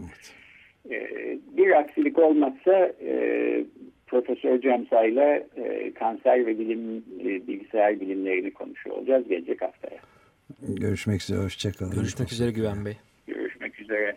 Evet. 0.90 1.12
E, 1.12 1.38
bir 1.58 1.80
aksilik 1.80 2.20
olmazsa 2.20 2.94
e, 3.02 3.64
Profesör 4.08 4.62
Cemsa'yla 4.62 5.44
e, 5.56 5.94
kanser 5.94 6.46
ve 6.46 6.60
bilim 6.60 7.04
e, 7.20 7.48
bilgisayar 7.48 8.00
bilimlerini 8.00 8.54
konuşuyor 8.54 8.98
olacağız 8.98 9.28
gelecek 9.28 9.62
haftaya. 9.62 10.00
Görüşmek 10.62 11.22
üzere, 11.22 11.40
hoşçakalın. 11.40 11.92
Görüşmek 11.92 12.32
üzere 12.32 12.52
Güven 12.52 12.86
Bey. 12.86 12.94
Görüşmek 13.28 13.80
üzere. 13.80 14.16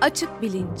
Açık 0.00 0.42
Bilinç 0.42 0.80